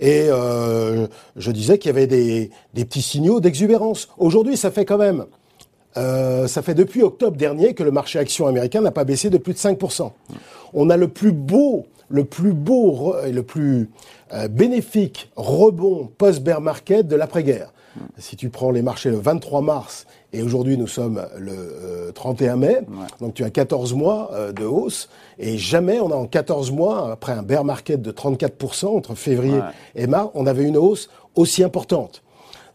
Et 0.00 0.26
euh, 0.28 1.06
je 1.36 1.50
disais 1.50 1.78
qu'il 1.78 1.90
y 1.90 1.94
avait 1.94 2.06
des, 2.06 2.50
des 2.72 2.84
petits 2.84 3.02
signaux 3.02 3.40
d'exubérance. 3.40 4.08
Aujourd'hui, 4.18 4.56
ça 4.56 4.70
fait 4.70 4.84
quand 4.84 4.98
même... 4.98 5.26
Euh, 5.96 6.48
ça 6.48 6.62
fait 6.62 6.74
depuis 6.74 7.02
octobre 7.02 7.36
dernier 7.36 7.74
que 7.74 7.82
le 7.82 7.90
marché 7.90 8.18
action 8.18 8.46
américain 8.46 8.80
n'a 8.80 8.90
pas 8.90 9.04
baissé 9.04 9.30
de 9.30 9.38
plus 9.38 9.52
de 9.52 9.58
5%. 9.58 10.10
On 10.72 10.90
a 10.90 10.96
le 10.96 11.08
plus 11.08 11.32
beau, 11.32 11.86
le 12.08 12.24
plus 12.24 12.52
beau 12.52 13.14
et 13.24 13.32
le 13.32 13.42
plus 13.42 13.90
euh, 14.32 14.48
bénéfique 14.48 15.30
rebond 15.36 16.10
post-bear 16.18 16.60
market 16.60 17.06
de 17.06 17.14
l'après-guerre. 17.14 17.72
Si 18.18 18.36
tu 18.36 18.50
prends 18.50 18.70
les 18.70 18.82
marchés 18.82 19.10
le 19.10 19.18
23 19.18 19.60
mars 19.60 20.06
et 20.32 20.42
aujourd'hui 20.42 20.76
nous 20.76 20.88
sommes 20.88 21.24
le 21.38 22.10
31 22.14 22.54
euh, 22.54 22.56
mai, 22.56 22.80
donc 23.20 23.34
tu 23.34 23.44
as 23.44 23.50
14 23.50 23.94
mois 23.94 24.30
euh, 24.32 24.52
de 24.52 24.64
hausse 24.64 25.08
et 25.38 25.56
jamais 25.58 26.00
on 26.00 26.10
a 26.10 26.16
en 26.16 26.26
14 26.26 26.72
mois, 26.72 27.12
après 27.12 27.32
un 27.32 27.42
bear 27.42 27.64
market 27.64 28.02
de 28.02 28.10
34% 28.10 28.86
entre 28.86 29.14
février 29.14 29.60
et 29.94 30.06
mars, 30.06 30.30
on 30.34 30.46
avait 30.46 30.64
une 30.64 30.76
hausse 30.76 31.08
aussi 31.36 31.62
importante. 31.62 32.23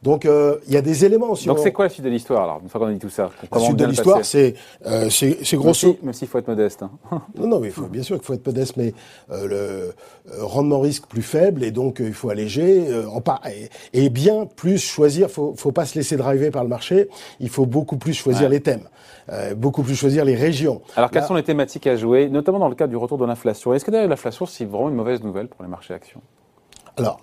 Donc 0.01 0.25
euh, 0.25 0.58
il 0.68 0.74
y 0.74 0.77
a 0.77 0.82
des 0.82 1.03
éléments. 1.03 1.34
Donc 1.46 1.60
c'est 1.60 1.74
quoi 1.74 1.86
la 1.86 1.89
suite 1.89 2.06
de 2.06 2.10
l'histoire 2.10 2.44
alors 2.44 2.60
Une 2.63 2.70
fois 2.70 2.79
qu'on 2.79 2.88
a 2.88 2.94
dit 2.94 3.00
tout 3.00 3.10
ça. 3.10 3.29
La 3.51 3.60
suite 3.60 3.75
de 3.75 3.86
l'histoire, 3.86 4.24
c'est 4.24 4.56
euh, 4.86 5.10
c'est 5.10 5.56
grosso. 5.56 5.98
Même 6.03 6.13
s'il 6.13 6.27
faut 6.27 6.38
être 6.38 6.48
modeste. 6.48 6.84
Hein. 6.84 6.91
non 7.38 7.48
non, 7.48 7.60
mais 7.60 7.68
il 7.68 7.74
faut 7.74 7.88
bien 7.88 8.03
sûr 8.03 8.15
qu'il 8.15 8.25
faut 8.25 8.34
être 8.34 8.46
modeste, 8.46 8.77
mais 8.77 8.94
euh, 9.29 9.91
le 10.27 10.44
rendement 10.44 10.79
risque 10.79 11.06
plus 11.08 11.22
faible 11.22 11.63
et 11.63 11.72
donc 11.72 12.00
il 12.00 12.13
faut 12.13 12.29
alléger. 12.29 12.88
en 13.12 13.22
et, 13.50 13.70
et, 13.94 14.10
bien 14.10 14.46
plus 14.46 14.77
choisir. 14.77 15.29
Faut 15.29 15.53
faut 15.58 15.72
pas 15.72 15.86
se 15.86 15.96
laisser 15.96 16.15
driver 16.15 16.51
par 16.51 16.63
le 16.63 16.70
marché. 16.70 17.10
Il 17.39 17.50
faut 17.50 17.65
beaucoup 17.65 17.98
plus 17.98 18.13
choisir 18.13 18.48
les 18.48 18.62
thèmes. 18.62 18.88
beaucoup 19.58 19.84
plus 19.84 19.96
choisir 19.96 20.24
les 20.24 20.36
régions. 20.36 20.82
Alors, 20.96 21.12
quelles 21.12 21.25
sont 21.25 21.36
les 21.36 21.44
thématiques 21.44 21.88
à 21.88 21.96
jouer, 21.98 22.29
notamment 22.29 22.60
dans 22.60 22.70
le 22.70 22.75
cadre 22.75 22.91
du 22.91 22.98
retour 22.98 23.18
de 23.18 23.25
l'inflation? 23.25 23.74
Est-ce 23.74 23.86
que 23.86 23.91
derrière 23.91 24.10
l'inflation, 24.10 24.46
c'est 24.46 24.65
vraiment 24.65 24.89
une 24.89 24.96
mauvaise 24.96 25.22
nouvelle 25.24 25.48
pour 25.48 25.62
les 25.62 25.70
marchés 25.70 25.94
actions? 25.94 26.22
Alors, 26.98 27.20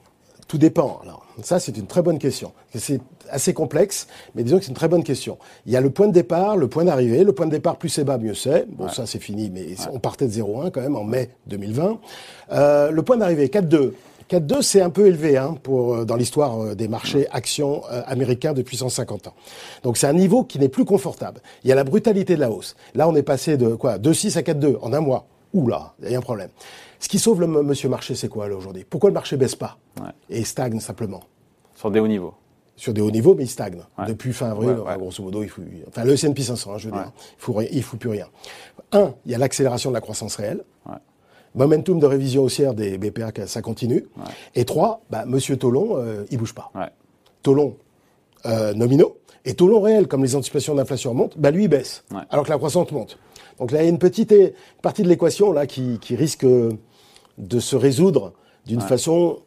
tout 0.48 0.58
dépend. 0.58 1.00
Alors, 1.02 1.26
ça, 1.42 1.58
c'est 1.58 1.76
une 1.76 1.86
très 1.86 2.02
bonne 2.02 2.18
question. 2.18 2.52
C'est 2.74 3.00
assez 3.30 3.52
complexe, 3.52 4.06
mais 4.34 4.42
disons 4.44 4.58
que 4.58 4.64
c'est 4.64 4.70
une 4.70 4.76
très 4.76 4.88
bonne 4.88 5.04
question. 5.04 5.38
Il 5.66 5.72
y 5.72 5.76
a 5.76 5.80
le 5.80 5.90
point 5.90 6.06
de 6.06 6.12
départ, 6.12 6.56
le 6.56 6.68
point 6.68 6.84
d'arrivée. 6.84 7.24
Le 7.24 7.32
point 7.32 7.46
de 7.46 7.50
départ, 7.50 7.76
plus 7.76 7.88
c'est 7.88 8.04
bas, 8.04 8.18
mieux 8.18 8.34
c'est. 8.34 8.66
Bon, 8.68 8.88
ça, 8.88 9.06
c'est 9.06 9.18
fini, 9.18 9.50
mais 9.50 9.74
on 9.92 9.98
partait 9.98 10.26
de 10.26 10.32
0,1 10.32 10.70
quand 10.70 10.80
même 10.80 10.96
en 10.96 11.04
mai 11.04 11.30
2020. 11.46 11.98
Euh, 12.52 12.90
le 12.90 13.02
point 13.02 13.16
d'arrivée, 13.16 13.48
4,2. 13.48 13.92
4,2, 14.30 14.62
c'est 14.62 14.80
un 14.80 14.90
peu 14.90 15.06
élevé 15.06 15.36
hein, 15.36 15.56
pour, 15.62 15.94
euh, 15.94 16.04
dans 16.04 16.16
l'histoire 16.16 16.60
euh, 16.60 16.74
des 16.74 16.88
marchés 16.88 17.28
actions 17.30 17.82
euh, 17.92 18.02
américains 18.06 18.54
depuis 18.54 18.76
150 18.76 19.28
ans. 19.28 19.34
Donc 19.84 19.96
c'est 19.96 20.08
un 20.08 20.12
niveau 20.12 20.42
qui 20.42 20.58
n'est 20.58 20.68
plus 20.68 20.84
confortable. 20.84 21.40
Il 21.62 21.68
y 21.70 21.72
a 21.72 21.76
la 21.76 21.84
brutalité 21.84 22.34
de 22.34 22.40
la 22.40 22.50
hausse. 22.50 22.74
Là, 22.94 23.08
on 23.08 23.14
est 23.14 23.22
passé 23.22 23.56
de 23.56 23.68
quoi 23.74 23.98
2,6 23.98 24.36
à 24.36 24.42
4,2 24.42 24.78
en 24.82 24.92
un 24.92 25.00
mois. 25.00 25.26
Ouh 25.56 25.68
là, 25.68 25.94
il 26.02 26.10
y 26.10 26.14
a 26.14 26.18
un 26.18 26.22
problème. 26.22 26.50
Ce 27.00 27.08
qui 27.08 27.18
sauve 27.18 27.40
le 27.40 27.46
monsieur 27.46 27.88
marché, 27.88 28.14
c'est 28.14 28.28
quoi 28.28 28.46
aujourd'hui? 28.46 28.84
Pourquoi 28.88 29.08
le 29.08 29.14
marché 29.14 29.38
baisse 29.38 29.56
pas? 29.56 29.78
Et 30.28 30.44
stagne 30.44 30.80
simplement 30.80 31.22
Sur 31.74 31.90
des 31.90 31.98
hauts 31.98 32.06
niveaux. 32.06 32.34
Sur 32.76 32.92
des 32.92 33.00
hauts 33.00 33.10
niveaux, 33.10 33.34
mais 33.34 33.44
il 33.44 33.48
stagne. 33.48 33.82
Depuis 34.06 34.34
fin 34.34 34.50
avril, 34.50 34.76
grosso 34.98 35.22
modo, 35.22 35.42
il 35.42 35.48
faut, 35.48 35.62
enfin 35.88 36.04
le 36.04 36.12
S&P 36.12 36.42
500, 36.42 36.72
hein, 36.74 36.78
je 36.78 36.88
veux 36.88 36.92
dire, 36.92 37.10
il 37.16 37.42
faut 37.42 37.60
il 37.62 37.82
faut 37.82 37.96
plus 37.96 38.10
rien. 38.10 38.26
Un, 38.92 39.14
il 39.24 39.32
y 39.32 39.34
a 39.34 39.38
l'accélération 39.38 39.90
de 39.90 39.94
la 39.94 40.02
croissance 40.02 40.36
réelle. 40.36 40.62
Momentum 41.54 41.98
de 41.98 42.04
révision 42.04 42.42
haussière 42.42 42.74
des 42.74 42.98
BPA, 42.98 43.32
ça 43.46 43.62
continue. 43.62 44.04
Et 44.54 44.66
trois, 44.66 45.00
bah, 45.08 45.24
Monsieur 45.26 45.56
Tolon, 45.56 45.96
euh, 45.96 46.24
il 46.30 46.36
bouge 46.36 46.52
pas. 46.54 46.70
Tolon 47.42 47.76
euh, 48.44 48.74
nominaux 48.74 49.16
et 49.46 49.54
Tolon 49.54 49.80
réel, 49.80 50.06
comme 50.06 50.22
les 50.22 50.34
anticipations 50.36 50.74
d'inflation 50.74 51.14
montent, 51.14 51.38
bah 51.38 51.50
lui 51.50 51.64
il 51.64 51.68
baisse, 51.68 52.04
alors 52.30 52.44
que 52.44 52.50
la 52.50 52.58
croissance 52.58 52.90
monte. 52.92 53.18
Donc 53.58 53.70
là, 53.70 53.80
il 53.80 53.84
y 53.84 53.86
a 53.86 53.90
une 53.90 53.98
petite 53.98 54.34
partie 54.82 55.02
de 55.02 55.08
l'équation 55.08 55.52
là 55.52 55.66
qui, 55.66 55.98
risque 56.10 56.46
de 56.46 57.60
se 57.60 57.76
résoudre 57.76 58.32
d'une 58.66 58.80
façon 58.80 59.40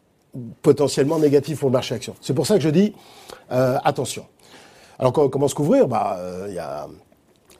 potentiellement 0.62 1.20
négative 1.20 1.58
pour 1.58 1.70
le 1.70 1.74
marché 1.74 1.96
action. 1.96 2.16
C'est 2.22 2.34
pour 2.34 2.46
ça 2.48 2.56
que 2.56 2.62
je 2.62 2.70
dis 2.70 2.94
euh, 3.52 3.78
attention. 3.84 4.26
Alors 5.00 5.14
comment 5.14 5.48
se 5.48 5.56
couvrir? 5.56 5.88
Bah, 5.88 6.18
euh, 6.20 6.46
il 6.50 6.56
y 6.56 6.60
a 6.60 6.88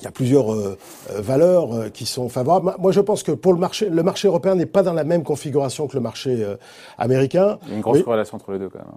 il 0.02 0.06
y 0.06 0.08
a 0.08 0.12
plusieurs 0.12 0.54
euh, 0.54 0.78
valeurs 1.10 1.92
qui 1.92 2.06
sont 2.06 2.30
favorables. 2.30 2.74
Moi, 2.80 2.94
je 2.94 3.02
pense 3.02 3.22
que 3.22 3.34
pour 3.34 3.52
le 3.52 3.60
marché, 3.60 3.90
le 3.90 4.02
marché 4.02 4.30
européen 4.30 4.56
n'est 4.56 4.66
pas 4.66 4.82
dans 4.82 4.94
la 4.94 5.04
même 5.04 5.24
configuration 5.24 5.88
que 5.90 5.96
le 5.96 6.00
marché 6.00 6.42
américain. 6.98 7.60
Il 7.64 7.70
y 7.70 7.74
a 7.74 7.76
une 7.76 7.82
grosse 7.82 8.04
corrélation 8.04 8.38
entre 8.38 8.54
les 8.54 8.60
deux, 8.60 8.70
quand 8.70 8.80
même. 8.80 8.88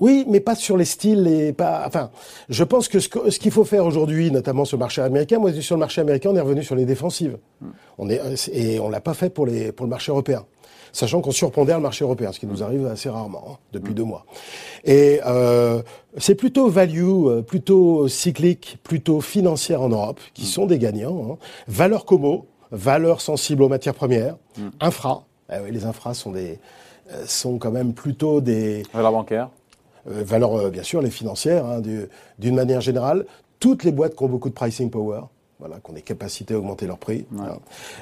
Oui, 0.00 0.24
mais 0.28 0.40
pas 0.40 0.54
sur 0.54 0.76
les 0.76 0.86
styles 0.86 1.26
et 1.26 1.52
pas. 1.52 1.84
Enfin, 1.86 2.10
je 2.48 2.64
pense 2.64 2.88
que 2.88 2.98
ce, 2.98 3.08
qu'il 3.08 3.52
faut 3.52 3.64
faire 3.64 3.84
aujourd'hui, 3.84 4.30
notamment 4.30 4.64
sur 4.64 4.78
le 4.78 4.80
marché 4.80 5.02
américain, 5.02 5.38
moi 5.38 5.52
sur 5.52 5.76
le 5.76 5.80
marché 5.80 6.00
américain, 6.00 6.30
on 6.32 6.36
est 6.36 6.40
revenu 6.40 6.62
sur 6.62 6.74
les 6.74 6.86
défensives. 6.86 7.38
On 7.98 8.08
est 8.08 8.48
et 8.52 8.80
on 8.80 8.88
l'a 8.88 9.00
pas 9.00 9.14
fait 9.14 9.28
pour 9.28 9.46
les 9.46 9.72
pour 9.72 9.84
le 9.84 9.90
marché 9.90 10.10
européen, 10.10 10.46
sachant 10.92 11.20
qu'on 11.20 11.32
surpondère 11.32 11.76
le 11.76 11.82
marché 11.82 12.02
européen, 12.02 12.32
ce 12.32 12.40
qui 12.40 12.46
nous 12.46 12.62
arrive 12.62 12.86
assez 12.86 13.10
rarement 13.10 13.44
hein, 13.46 13.56
depuis 13.72 13.92
deux 13.92 14.04
mois. 14.04 14.24
Et 14.84 15.20
euh, 15.26 15.82
c'est 16.16 16.34
plutôt 16.34 16.70
value, 16.70 17.26
euh, 17.26 17.42
plutôt 17.42 18.08
cyclique, 18.08 18.78
plutôt 18.82 19.20
financière 19.20 19.82
en 19.82 19.90
Europe 19.90 20.20
qui 20.32 20.46
sont 20.46 20.64
des 20.64 20.78
gagnants. 20.78 21.32
Hein. 21.32 21.36
Valeurs 21.68 22.06
como, 22.06 22.46
valeurs 22.70 23.20
sensibles 23.20 23.62
aux 23.62 23.68
matières 23.68 23.94
premières, 23.94 24.36
infra. 24.80 25.24
Eh 25.52 25.70
les 25.70 25.84
infras 25.84 26.14
sont 26.14 26.30
des 26.30 26.58
euh, 27.12 27.24
sont 27.26 27.58
quand 27.58 27.72
même 27.72 27.92
plutôt 27.92 28.40
des 28.40 28.84
valeurs 28.94 29.12
bancaires 29.12 29.50
euh, 30.08 30.22
valeurs 30.24 30.54
euh, 30.54 30.70
bien 30.70 30.82
sûr 30.82 31.02
les 31.02 31.10
financières, 31.10 31.64
hein, 31.66 31.80
d'une 32.38 32.54
manière 32.54 32.80
générale, 32.80 33.26
toutes 33.58 33.84
les 33.84 33.92
boîtes 33.92 34.16
qui 34.16 34.22
ont 34.22 34.28
beaucoup 34.28 34.48
de 34.48 34.54
pricing 34.54 34.90
power, 34.90 35.20
voilà, 35.60 35.76
qui 35.76 35.90
ont 35.90 35.94
des 35.94 36.02
capacités 36.02 36.54
à 36.54 36.58
augmenter 36.58 36.86
leur 36.86 36.98
prix, 36.98 37.26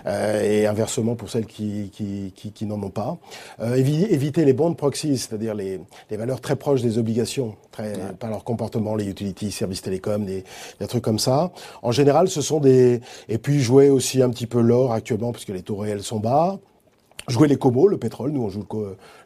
euh, 0.06 0.42
et 0.42 0.66
inversement 0.66 1.16
pour 1.16 1.28
celles 1.28 1.46
qui, 1.46 1.90
qui, 1.92 2.32
qui, 2.34 2.52
qui 2.52 2.66
n'en 2.66 2.80
ont 2.80 2.90
pas. 2.90 3.18
Euh, 3.60 3.74
éviter 3.74 4.44
les 4.44 4.52
bond 4.52 4.72
proxies, 4.74 5.18
c'est-à-dire 5.18 5.54
les, 5.54 5.80
les, 6.10 6.16
valeurs 6.16 6.40
très 6.40 6.56
proches 6.56 6.82
des 6.82 6.98
obligations, 6.98 7.56
très, 7.72 7.94
par 8.18 8.30
leur 8.30 8.44
comportement, 8.44 8.94
les 8.94 9.08
utilities, 9.08 9.50
services 9.50 9.82
télécoms, 9.82 10.24
des, 10.24 10.44
des, 10.78 10.86
trucs 10.86 11.02
comme 11.02 11.18
ça. 11.18 11.50
En 11.82 11.90
général, 11.90 12.28
ce 12.28 12.40
sont 12.40 12.60
des... 12.60 13.00
Et 13.28 13.38
puis 13.38 13.60
jouer 13.60 13.90
aussi 13.90 14.22
un 14.22 14.30
petit 14.30 14.46
peu 14.46 14.60
l'or 14.60 14.92
actuellement, 14.92 15.32
puisque 15.32 15.48
les 15.48 15.62
taux 15.62 15.76
réels 15.76 16.02
sont 16.02 16.20
bas 16.20 16.58
jouer 17.28 17.48
les 17.48 17.56
comos, 17.56 17.88
le 17.88 17.98
pétrole. 17.98 18.30
Nous, 18.30 18.42
on 18.42 18.48
joue 18.48 18.64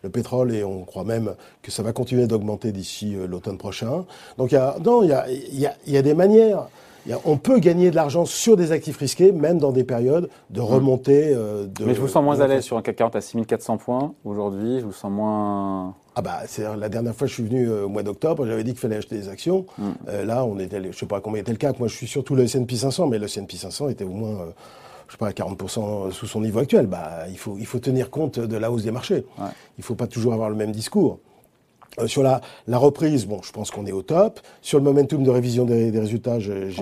le, 0.03 0.11
pétrole 0.11 0.55
et 0.55 0.65
on 0.65 0.85
croit 0.85 1.05
même 1.05 1.35
que 1.63 1.71
ça 1.71 1.83
va 1.83 1.93
continuer 1.93 2.27
d'augmenter 2.27 2.73
d'ici 2.73 3.15
euh, 3.15 3.27
l'automne 3.27 3.59
prochain. 3.59 4.05
Donc, 4.39 4.53
il 4.53 4.57
y 4.57 4.59
a, 4.59 4.77
non, 4.85 5.03
il 5.03 5.09
y 5.09 5.13
a, 5.13 5.31
y, 5.31 5.67
a, 5.67 5.75
y 5.87 5.97
a 5.97 6.03
des 6.03 6.15
manières. 6.15 6.69
on 7.25 7.37
peut 7.37 7.59
gagner 7.59 7.91
de 7.91 7.97
l'argent 7.97 8.25
sur 8.25 8.57
des 8.57 8.73
actifs 8.73 8.97
risqués, 8.97 9.33
même 9.33 9.59
dans 9.59 9.73
des 9.73 9.85
périodes 9.85 10.29
de 10.51 10.61
mmh. 10.61 10.65
remontée. 10.65 11.33
Euh, 11.35 11.67
de, 11.67 11.85
Mais 11.85 11.95
je 11.95 12.01
vous 12.01 12.09
sens 12.09 12.23
moins 12.23 12.41
à 12.41 12.47
l'aise 12.47 12.65
sur 12.65 12.77
un 12.77 12.83
CAC 12.83 12.97
40 12.97 13.17
à 13.17 13.21
6400 13.21 13.79
points 13.79 14.15
aujourd'hui. 14.25 14.81
Je 14.81 14.85
vous 14.85 14.93
sens 14.93 15.11
moins. 15.11 15.95
Ah 16.15 16.21
bah 16.21 16.41
c'est 16.47 16.65
la 16.77 16.89
dernière 16.91 17.15
fois 17.15 17.27
que 17.27 17.31
je 17.31 17.35
suis 17.35 17.45
venu 17.45 17.67
euh, 17.69 17.87
au 17.87 17.89
mois 17.89 18.03
d'octobre, 18.03 18.45
j'avais 18.47 18.65
dit 18.65 18.73
qu'il 18.73 18.81
fallait 18.81 18.97
acheter 18.97 19.17
des 19.17 19.29
actions. 19.29 19.65
Mmh. 19.79 20.25
là, 20.25 20.45
on 20.45 20.59
était, 20.59 20.81
je 20.93 20.97
sais 20.97 21.07
pas 21.07 21.21
combien 21.21 21.41
était 21.41 21.53
le 21.53 21.59
CAC. 21.59 21.79
Moi, 21.79 21.89
je 21.89 21.97
suis 21.97 22.07
surtout 22.09 22.35
le 22.35 22.43
S&P 22.43 22.77
500, 22.77 23.07
mais 23.07 23.19
le 23.19 23.25
S&P 23.25 23.57
500 23.57 23.89
était 23.89 24.05
au 24.05 24.11
moins 24.11 24.49
je 25.13 25.19
sais 25.19 25.19
pas, 25.19 25.31
40% 25.31 26.11
sous 26.11 26.27
son 26.27 26.41
niveau 26.41 26.59
actuel. 26.59 26.87
Bah, 26.87 27.25
il 27.29 27.37
faut, 27.37 27.57
il 27.59 27.67
faut 27.67 27.79
tenir 27.79 28.11
compte 28.11 28.39
de 28.39 28.57
la 28.57 28.73
hausse 28.73 28.85
des 28.85 28.91
marchés. 28.91 29.27
Il 29.39 29.45
ne 29.79 29.83
faut 29.83 29.95
pas 29.95 30.07
toujours 30.07 30.33
avoir 30.33 30.49
le 30.49 30.57
même 30.57 30.73
discours. 30.73 31.19
Euh, 32.01 32.07
sur 32.07 32.23
la, 32.23 32.41
la, 32.67 32.79
reprise, 32.79 33.27
bon, 33.27 33.43
je 33.43 33.53
pense 33.53 33.71
qu'on 33.71 33.85
est 33.85 33.93
au 33.93 34.01
top. 34.01 34.41
Sur 34.63 34.79
le 34.79 34.85
momentum 34.85 35.23
de 35.23 35.29
révision 35.29 35.67
des, 35.67 35.91
des 35.91 36.01
résultats, 36.01 36.39
j'ai 36.41 36.69
dit 36.69 36.81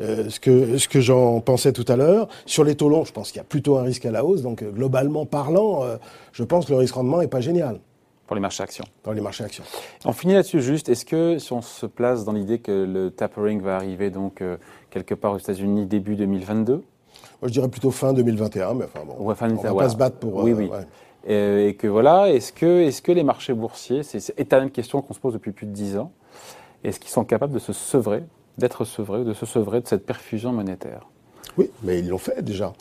euh, 0.00 0.30
ce 0.30 0.40
que, 0.40 0.78
ce 0.78 0.88
que 0.88 1.02
j'en 1.02 1.40
pensais 1.40 1.74
tout 1.74 1.84
à 1.88 1.96
l'heure. 1.96 2.28
Sur 2.46 2.64
les 2.64 2.74
taux 2.74 2.88
longs, 2.88 3.04
je 3.04 3.12
pense 3.12 3.30
qu'il 3.30 3.36
y 3.36 3.42
a 3.42 3.44
plutôt 3.44 3.76
un 3.76 3.82
risque 3.82 4.06
à 4.06 4.10
la 4.10 4.24
hausse. 4.24 4.40
Donc, 4.40 4.62
euh, 4.62 4.70
globalement 4.70 5.26
parlant, 5.26 5.84
je 6.32 6.44
pense 6.44 6.64
que 6.64 6.72
le 6.72 6.78
risque 6.78 6.94
rendement 6.94 7.20
est 7.20 7.28
pas 7.28 7.42
génial. 7.42 7.78
Pour 8.26 8.36
les 8.36 8.40
marchés 8.40 8.62
actions. 8.62 8.84
Dans 9.04 9.12
les 9.12 9.20
marchés 9.20 9.44
actions. 9.44 9.62
On 10.06 10.12
finit 10.12 10.32
là-dessus 10.32 10.62
juste. 10.62 10.88
Est-ce 10.88 11.04
que 11.04 11.38
si 11.38 11.52
on 11.52 11.60
se 11.60 11.84
place 11.84 12.24
dans 12.24 12.32
l'idée 12.32 12.60
que 12.60 12.72
le 12.72 13.10
tapering 13.10 13.60
va 13.60 13.76
arriver 13.76 14.08
donc 14.08 14.40
euh, 14.40 14.56
quelque 14.88 15.14
part 15.14 15.34
aux 15.34 15.38
États-Unis 15.38 15.84
début 15.84 16.16
2022 16.16 16.82
Moi, 17.40 17.48
je 17.48 17.52
dirais 17.52 17.68
plutôt 17.68 17.90
fin 17.90 18.12
2021, 18.12 18.74
mais 18.74 18.84
enfin 18.84 19.04
bon. 19.06 19.14
on 19.18 19.26
va 19.26 19.34
pas 19.74 19.88
se 19.88 19.96
battre 19.96 20.16
pour. 20.16 20.36
Oui, 20.36 20.52
oui. 20.52 20.70
Et, 21.26 21.76
que 21.78 21.86
voilà, 21.86 22.30
est-ce 22.30 22.52
que, 22.52 22.82
est 22.82 23.00
que 23.00 23.12
les 23.12 23.22
marchés 23.22 23.54
boursiers, 23.54 24.02
c'est 24.02 24.52
une 24.52 24.70
question 24.70 25.02
qu'on 25.02 25.14
se 25.14 25.20
pose 25.20 25.34
depuis 25.34 25.52
plus 25.52 25.66
de 25.66 25.72
dix 25.72 25.96
ans, 25.96 26.10
est-ce 26.82 26.98
qu'ils 26.98 27.10
sont 27.10 27.24
capables 27.24 27.52
de 27.52 27.60
se 27.60 27.72
sevrer, 27.72 28.24
d'être 28.58 28.84
sevrés, 28.84 29.24
de 29.24 29.32
se 29.32 29.46
sevrer 29.46 29.80
de 29.80 29.86
cette 29.86 30.04
perfusion 30.04 30.52
monétaire? 30.52 31.08
Oui, 31.56 31.70
mais 31.82 32.00
ils 32.00 32.08
l'ont 32.08 32.18
fait 32.18 32.42
déjà. 32.42 32.72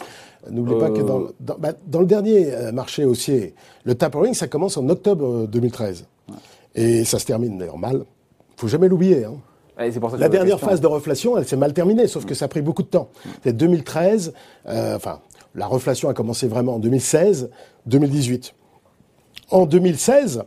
N'oubliez 0.50 0.80
pas 0.80 0.90
que 0.90 1.02
dans, 1.02 1.22
euh. 1.22 1.34
bah, 1.60 1.74
dans, 1.86 2.00
le 2.00 2.06
dernier 2.06 2.54
euh, 2.54 2.72
marché 2.72 3.06
haussier, 3.06 3.54
le 3.84 3.96
tapering, 3.96 4.34
ça 4.34 4.48
commence 4.48 4.78
en 4.78 4.90
octobre 4.90 5.46
2013. 5.48 6.08
Euh, 6.30 6.34
Et 6.74 7.04
ça 7.04 7.20
se 7.20 7.26
termine 7.26 7.58
d'ailleurs 7.58 7.78
mal. 7.78 8.06
Il 8.56 8.60
faut 8.62 8.68
jamais 8.68 8.88
l'oublier. 8.88 9.26
Hein. 9.26 9.36
La 10.18 10.30
dernière 10.30 10.60
phase 10.60 10.82
de 10.82 10.88
reflation, 10.88 11.38
elle 11.38 11.48
s'est 11.48 11.58
mal 11.58 11.74
terminée, 11.74 12.08
sauf 12.08 12.26
que 12.26 12.34
ça 12.34 12.46
a 12.46 12.48
pris 12.48 12.62
beaucoup 12.62 12.84
de 12.84 12.88
temps. 12.88 13.10
C'est 13.44 13.54
2013, 13.56 14.34
enfin, 14.66 15.20
la 15.56 15.68
reflation 15.68 16.10
a 16.10 16.14
commencé 16.14 16.48
vraiment 16.48 16.76
en 16.76 16.80
2016, 16.80 17.50
2018. 17.86 18.54
En 19.50 19.66
2016, 19.66 20.44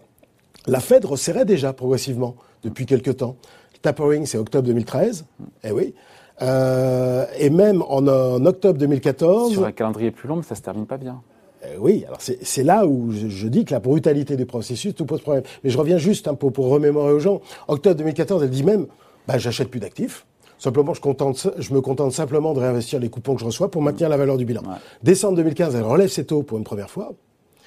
la 0.67 0.81
Fed 0.81 1.05
resserrait 1.05 1.45
déjà 1.45 1.73
progressivement 1.73 2.37
depuis 2.63 2.87
quelques 2.87 3.19
temps. 3.19 3.37
Le 3.75 3.79
tapering, 3.81 4.25
c'est 4.25 4.39
octobre 4.39 4.67
2013. 4.67 5.27
Eh 5.65 5.73
oui. 5.73 5.95
Euh, 6.43 7.27
et 7.39 7.51
même 7.51 7.83
en, 7.83 8.07
octobre 8.47 8.79
2014. 8.79 9.53
Sur 9.53 9.65
un 9.65 9.73
calendrier 9.73 10.11
plus 10.11 10.29
long, 10.29 10.37
mais 10.37 10.43
ça 10.43 10.55
se 10.55 10.63
termine 10.63 10.87
pas 10.87 10.97
bien. 10.97 11.21
Eh 11.65 11.79
oui, 11.79 12.05
alors 12.07 12.19
c'est 12.21 12.63
là 12.63 12.87
où 12.87 13.11
je, 13.11 13.49
dis 13.49 13.65
que 13.65 13.73
la 13.73 13.81
brutalité 13.81 14.37
du 14.37 14.45
processus 14.45 14.95
tout 14.95 15.07
pose 15.07 15.23
problème. 15.23 15.45
Mais 15.63 15.71
je 15.71 15.79
reviens 15.79 15.97
juste 15.97 16.29
hein, 16.29 16.35
pour, 16.35 16.53
pour 16.53 16.69
remémorer 16.69 17.13
aux 17.13 17.21
gens. 17.21 17.41
Octobre 17.69 17.97
2014, 17.97 18.43
elle 18.43 18.51
dit 18.51 18.65
même, 18.65 18.87
bah, 19.27 19.39
j'achète 19.39 19.71
plus 19.71 19.81
d'actifs. 19.81 20.27
Simplement, 20.59 20.95
je, 20.95 21.01
contente, 21.01 21.49
je, 21.59 21.75
me 21.75 21.81
contente 21.81 22.13
simplement 22.13 22.55
de 22.55 22.61
réinvestir 22.61 23.01
les 23.01 23.09
coupons 23.09 23.35
que 23.35 23.41
je 23.41 23.47
reçois 23.47 23.71
pour 23.71 23.83
maintenir 23.83 24.09
la 24.09 24.17
valeur 24.17 24.37
du 24.37 24.45
bilan. 24.45 24.63
Décembre 25.03 25.37
2015, 25.37 25.75
elle 25.75 25.83
relève 25.83 26.09
ses 26.09 26.25
taux 26.25 26.43
pour 26.43 26.59
une 26.59 26.65
première 26.65 26.91
fois. 26.91 27.13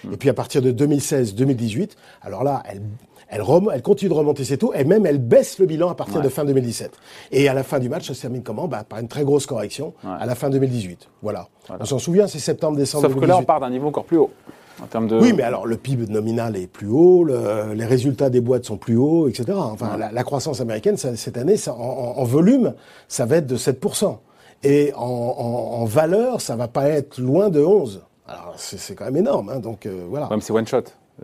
Hmm. 0.03 0.13
Et 0.13 0.17
puis 0.17 0.29
à 0.29 0.33
partir 0.33 0.61
de 0.61 0.71
2016-2018, 0.71 1.91
alors 2.21 2.43
là, 2.43 2.63
elle, 2.65 2.81
elle, 3.29 3.43
elle, 3.73 3.81
continue 3.81 4.09
de 4.09 4.15
remonter 4.15 4.45
ses 4.45 4.57
taux 4.57 4.73
et 4.73 4.83
même 4.83 5.05
elle 5.05 5.17
baisse 5.17 5.59
le 5.59 5.65
bilan 5.65 5.89
à 5.89 5.95
partir 5.95 6.21
de 6.21 6.29
fin 6.29 6.45
2017. 6.45 6.91
Et 7.31 7.49
à 7.49 7.53
la 7.53 7.63
fin 7.63 7.79
du 7.79 7.89
match, 7.89 8.07
ça 8.07 8.13
se 8.13 8.21
termine 8.21 8.41
comment? 8.41 8.67
Bah, 8.67 8.85
Par 8.87 8.99
une 8.99 9.07
très 9.07 9.23
grosse 9.23 9.45
correction 9.45 9.93
à 10.03 10.25
la 10.25 10.35
fin 10.35 10.49
2018. 10.49 11.09
Voilà. 11.21 11.49
On 11.79 11.85
s'en 11.85 11.99
souvient, 11.99 12.27
c'est 12.27 12.39
septembre-décembre. 12.39 13.09
Sauf 13.09 13.19
que 13.19 13.25
là, 13.25 13.37
on 13.37 13.43
part 13.43 13.59
d'un 13.59 13.69
niveau 13.69 13.87
encore 13.87 14.05
plus 14.05 14.17
haut. 14.17 14.31
En 14.81 14.85
termes 14.85 15.07
de... 15.07 15.17
Oui, 15.19 15.33
mais 15.33 15.43
alors 15.43 15.65
le 15.65 15.75
PIB 15.77 16.07
nominal 16.07 16.55
est 16.55 16.67
plus 16.67 16.87
haut, 16.87 17.25
les 17.25 17.85
résultats 17.85 18.29
des 18.29 18.41
boîtes 18.41 18.65
sont 18.65 18.77
plus 18.77 18.97
hauts, 18.97 19.27
etc. 19.27 19.45
Enfin, 19.55 19.97
la, 19.97 20.23
croissance 20.23 20.61
américaine, 20.61 20.97
cette 20.97 21.37
année, 21.37 21.57
ça, 21.57 21.73
en, 21.73 22.23
volume, 22.23 22.73
ça 23.07 23.25
va 23.25 23.37
être 23.37 23.47
de 23.47 23.57
7%. 23.57 24.17
Et 24.63 24.91
en, 24.95 25.01
en, 25.01 25.85
valeur, 25.85 26.41
ça 26.41 26.55
va 26.55 26.67
pas 26.67 26.89
être 26.89 27.19
loin 27.19 27.49
de 27.49 27.63
11. 27.63 28.03
Alors 28.27 28.53
c'est 28.57 28.95
quand 28.95 29.05
même 29.05 29.17
énorme, 29.17 29.49
hein, 29.49 29.59
donc 29.59 29.85
euh, 29.85 30.05
voilà. 30.09 30.27
Même 30.29 30.41
c'est 30.41 30.51
one 30.51 30.67
shot. 30.67 30.83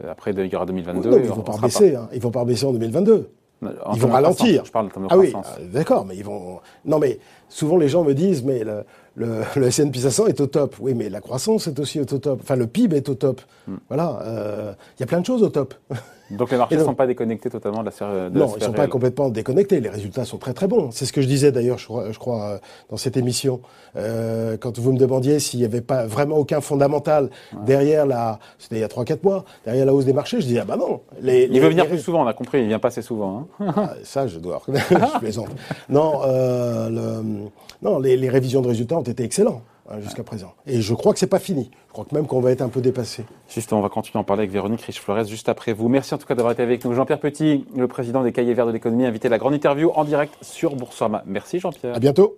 Après, 0.09 0.31
il 0.31 0.45
y 0.45 0.55
aura 0.55 0.65
2022. 0.65 1.19
ils 1.19 1.27
vont 1.27 1.41
pas 1.41 1.57
baisser. 1.57 1.95
Hein. 1.95 2.07
Ils 2.13 2.21
vont 2.21 2.31
pas 2.31 2.45
baisser 2.45 2.65
en 2.65 2.71
2022. 2.71 3.29
ils 3.61 3.99
vont 3.99 4.09
ralentir. 4.09 4.65
Je 4.65 4.71
parle 4.71 4.87
de 4.87 4.93
ah 5.09 5.17
oui, 5.17 5.33
euh, 5.35 5.65
d'accord, 5.71 6.05
mais 6.05 6.15
ils 6.15 6.23
vont. 6.23 6.59
Non, 6.85 6.97
mais 6.97 7.19
souvent 7.49 7.77
les 7.77 7.89
gens 7.89 8.03
me 8.03 8.13
disent, 8.13 8.43
mais 8.43 8.63
le, 8.63 8.85
le, 9.15 9.43
le 9.55 9.67
S&P 9.67 9.99
500 9.99 10.27
est 10.27 10.41
au 10.41 10.47
top. 10.47 10.75
Oui, 10.79 10.93
mais 10.93 11.09
la 11.09 11.21
croissance 11.21 11.67
est 11.67 11.79
aussi 11.79 11.99
au 11.99 12.05
top. 12.05 12.39
Enfin, 12.41 12.55
le 12.55 12.67
PIB 12.67 12.97
est 12.97 13.09
au 13.09 13.15
top. 13.15 13.41
Hmm. 13.67 13.75
Voilà, 13.87 14.75
il 14.97 14.99
y 14.99 15.03
a 15.03 15.05
plein 15.05 15.21
de 15.21 15.25
choses 15.25 15.43
au 15.43 15.49
top. 15.49 15.73
Donc 16.37 16.51
les 16.51 16.57
marchés 16.57 16.77
ne 16.77 16.83
sont 16.83 16.95
pas 16.95 17.07
déconnectés 17.07 17.49
totalement 17.49 17.81
de 17.81 17.85
la 17.85 17.91
série 17.91 18.11
Non, 18.31 18.53
ils 18.55 18.59
ne 18.59 18.65
sont 18.65 18.73
pas 18.73 18.87
complètement 18.87 19.29
déconnectés. 19.29 19.79
Les 19.79 19.89
résultats 19.89 20.25
sont 20.25 20.37
très 20.37 20.53
très 20.53 20.67
bons. 20.67 20.91
C'est 20.91 21.05
ce 21.05 21.13
que 21.13 21.21
je 21.21 21.27
disais 21.27 21.51
d'ailleurs, 21.51 21.77
je, 21.77 21.87
je, 22.11 22.19
crois, 22.19 22.43
euh, 22.43 22.57
dans 22.89 22.97
cette 22.97 23.17
émission, 23.17 23.61
euh, 23.95 24.57
quand 24.57 24.77
vous 24.79 24.93
me 24.93 24.97
demandiez 24.97 25.39
s'il 25.39 25.59
n'y 25.59 25.65
avait 25.65 25.81
pas 25.81 26.05
vraiment 26.05 26.37
aucun 26.37 26.61
fondamental 26.61 27.29
derrière 27.65 28.05
la, 28.05 28.39
c'était 28.57 28.77
il 28.77 28.81
y 28.81 28.83
a 28.83 28.87
3-4 28.87 29.19
mois, 29.23 29.45
derrière 29.65 29.85
la 29.85 29.93
hausse 29.93 30.05
des 30.05 30.13
marchés, 30.13 30.41
je 30.41 30.47
disais 30.47 30.59
ah 30.59 30.65
bah 30.65 30.77
non. 30.77 31.01
Les, 31.21 31.49
il 31.51 31.59
veut 31.59 31.69
venir 31.69 31.87
plus 31.87 31.99
souvent, 31.99 32.23
on 32.23 32.27
a 32.27 32.33
compris, 32.33 32.61
il 32.61 32.67
vient 32.67 32.79
pas 32.79 32.89
assez 32.89 33.01
souvent. 33.01 33.47
Hein. 33.59 33.73
Ah, 33.75 33.93
ça, 34.03 34.27
je 34.27 34.39
dois 34.39 34.61
je 34.67 35.19
plaisante. 35.19 35.49
Non, 35.89 36.21
euh, 36.25 36.89
le, 36.89 37.49
non 37.81 37.99
les, 37.99 38.17
les 38.17 38.29
révisions 38.29 38.61
de 38.61 38.67
résultats 38.67 38.97
ont 38.97 39.01
été 39.01 39.23
excellents. 39.23 39.61
Jusqu'à 39.99 40.23
présent. 40.23 40.53
Et 40.65 40.81
je 40.81 40.93
crois 40.93 41.13
que 41.13 41.19
c'est 41.19 41.27
pas 41.27 41.39
fini. 41.39 41.69
Je 41.87 41.93
crois 41.93 42.05
que 42.05 42.15
même 42.15 42.25
qu'on 42.25 42.39
va 42.39 42.51
être 42.51 42.61
un 42.61 42.69
peu 42.69 42.81
dépassé. 42.81 43.25
Justement, 43.49 43.81
on 43.81 43.83
va 43.83 43.89
continuer 43.89 44.17
à 44.17 44.21
en 44.21 44.23
parler 44.23 44.41
avec 44.41 44.51
Véronique 44.51 44.81
Riche-Flores 44.81 45.25
juste 45.25 45.49
après 45.49 45.73
vous. 45.73 45.89
Merci 45.89 46.13
en 46.13 46.17
tout 46.17 46.25
cas 46.25 46.35
d'avoir 46.35 46.53
été 46.53 46.63
avec 46.63 46.83
nous. 46.85 46.93
Jean-Pierre 46.93 47.19
Petit, 47.19 47.65
le 47.75 47.87
président 47.87 48.23
des 48.23 48.31
Cahiers 48.31 48.53
Verts 48.53 48.67
de 48.67 48.71
l'économie, 48.71 49.05
invité 49.05 49.27
à 49.27 49.31
la 49.31 49.37
grande 49.37 49.53
interview 49.53 49.91
en 49.93 50.05
direct 50.05 50.33
sur 50.41 50.75
Boursorama. 50.75 51.23
Merci 51.25 51.59
Jean-Pierre. 51.59 51.95
À 51.95 51.99
bientôt. 51.99 52.37